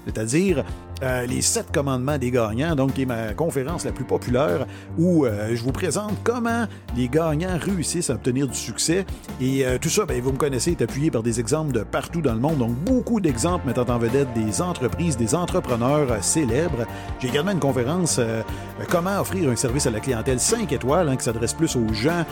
c'est-à-dire 0.06 0.64
euh, 1.04 1.26
les 1.26 1.42
sept 1.42 1.72
commandements 1.72 2.20
des 2.20 2.30
gagnants, 2.30 2.76
donc 2.76 2.94
qui 2.94 3.04
est 3.04 3.06
ma 3.08 3.34
conférence 3.34 3.86
la 3.86 3.92
plus 3.92 4.04
populaire 4.04 4.68
où 5.00 5.26
euh, 5.26 5.56
je 5.56 5.64
vous 5.64 5.72
présente 5.72 6.14
comment 6.24 6.66
les 6.96 7.10
gagnants 7.10 7.58
réussissent 7.60 8.12
à 8.12 8.14
obtenir 8.14 8.48
du 8.48 8.56
succès. 8.56 9.06
Et 9.40 9.66
euh, 9.66 9.80
tout 9.80 9.90
ça, 9.90 10.06
ben, 10.06 10.22
vous 10.22 10.32
me 10.32 10.38
connaissez, 10.38 10.72
est 10.72 10.82
appuyé 10.84 11.10
par 11.10 11.24
des 11.24 11.40
exemples 11.40 11.72
de 11.72 11.82
partout 11.82 12.22
dans 12.22 12.36
le 12.36 12.40
monde, 12.40 12.60
donc 12.60 12.76
beaucoup 12.86 13.20
d'exemples 13.20 13.66
mettant 13.66 13.90
en 13.90 13.98
vedette 13.98 14.32
des 14.34 14.62
entreprises, 14.62 15.18
des 15.18 15.34
entrepreneurs 15.34 16.24
célèbres. 16.24 16.86
J'ai 17.20 17.30
également 17.30 17.52
une 17.52 17.60
conférence 17.60 18.20
comment 18.90 19.20
offrir 19.20 19.50
un 19.50 19.56
service 19.56 19.88
à 19.88 19.92
la 19.92 20.00
clientèle 20.00 20.40
5 20.40 20.72
étoiles 20.72 21.10
hein, 21.10 21.16
qui 21.16 21.24
s'adresse 21.24 21.54
plus 21.54 21.76
aux 21.76 21.94
gens, 21.94 22.26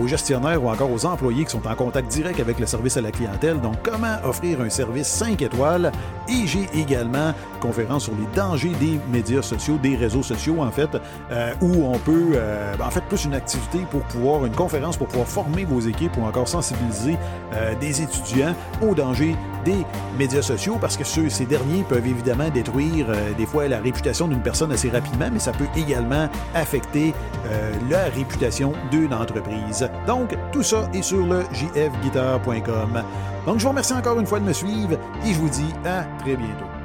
aux 0.00 0.06
gestionnaires 0.06 0.62
ou 0.62 0.68
encore 0.68 0.90
aux 0.90 1.06
employés 1.06 1.44
qui 1.44 1.50
sont 1.50 1.66
en 1.66 1.74
contact 1.74 2.08
direct 2.10 2.38
avec 2.40 2.58
le 2.58 2.66
service 2.66 2.96
à 2.96 3.00
la 3.00 3.10
clientèle. 3.10 3.60
Donc 3.60 3.76
comment 3.82 4.16
offrir 4.24 4.60
un 4.60 4.70
service 4.70 5.06
5 5.08 5.42
étoiles 5.42 5.90
et 6.28 6.45
j'ai 6.46 6.68
également 6.74 7.32
conférence 7.60 8.04
sur 8.04 8.14
les 8.14 8.26
dangers 8.34 8.72
des 8.80 8.98
médias 9.10 9.42
sociaux, 9.42 9.78
des 9.82 9.96
réseaux 9.96 10.22
sociaux, 10.22 10.60
en 10.60 10.70
fait, 10.70 10.90
euh, 11.30 11.52
où 11.60 11.84
on 11.84 11.98
peut, 11.98 12.32
euh, 12.34 12.74
ben, 12.76 12.86
en 12.86 12.90
fait, 12.90 13.04
plus 13.04 13.24
une 13.24 13.34
activité 13.34 13.78
pour 13.90 14.02
pouvoir, 14.02 14.46
une 14.46 14.54
conférence 14.54 14.96
pour 14.96 15.08
pouvoir 15.08 15.26
former 15.26 15.64
vos 15.64 15.80
équipes 15.80 16.16
ou 16.16 16.22
encore 16.22 16.48
sensibiliser 16.48 17.16
euh, 17.52 17.74
des 17.76 18.02
étudiants 18.02 18.54
aux 18.82 18.94
dangers 18.94 19.36
des 19.66 19.84
médias 20.16 20.42
sociaux, 20.42 20.78
parce 20.80 20.96
que 20.96 21.04
ces 21.04 21.44
derniers 21.44 21.82
peuvent 21.82 22.06
évidemment 22.06 22.48
détruire 22.48 23.06
des 23.36 23.46
fois 23.46 23.68
la 23.68 23.78
réputation 23.78 24.28
d'une 24.28 24.40
personne 24.40 24.72
assez 24.72 24.88
rapidement, 24.88 25.28
mais 25.32 25.40
ça 25.40 25.52
peut 25.52 25.66
également 25.76 26.28
affecter 26.54 27.12
la 27.90 28.04
réputation 28.04 28.72
d'une 28.90 29.12
entreprise. 29.12 29.88
Donc, 30.06 30.36
tout 30.52 30.62
ça 30.62 30.88
est 30.94 31.02
sur 31.02 31.26
le 31.26 31.42
jfguitar.com. 31.52 33.02
Donc, 33.44 33.58
je 33.58 33.62
vous 33.64 33.70
remercie 33.70 33.92
encore 33.92 34.18
une 34.20 34.26
fois 34.26 34.40
de 34.40 34.44
me 34.44 34.52
suivre 34.52 34.98
et 35.24 35.32
je 35.32 35.38
vous 35.38 35.48
dis 35.48 35.72
à 35.84 36.04
très 36.20 36.36
bientôt. 36.36 36.75